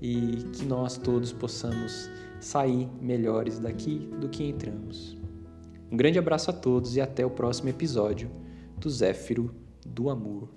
e 0.00 0.44
que 0.52 0.64
nós 0.64 0.96
todos 0.96 1.32
possamos 1.32 2.08
sair 2.40 2.88
melhores 3.02 3.58
daqui 3.58 4.08
do 4.20 4.28
que 4.28 4.44
entramos. 4.44 5.16
Um 5.90 5.96
grande 5.96 6.20
abraço 6.20 6.50
a 6.50 6.54
todos 6.54 6.94
e 6.94 7.00
até 7.00 7.26
o 7.26 7.30
próximo 7.30 7.68
episódio 7.68 8.30
do 8.78 8.88
Zéfiro 8.88 9.52
do 9.84 10.08
Amor. 10.08 10.48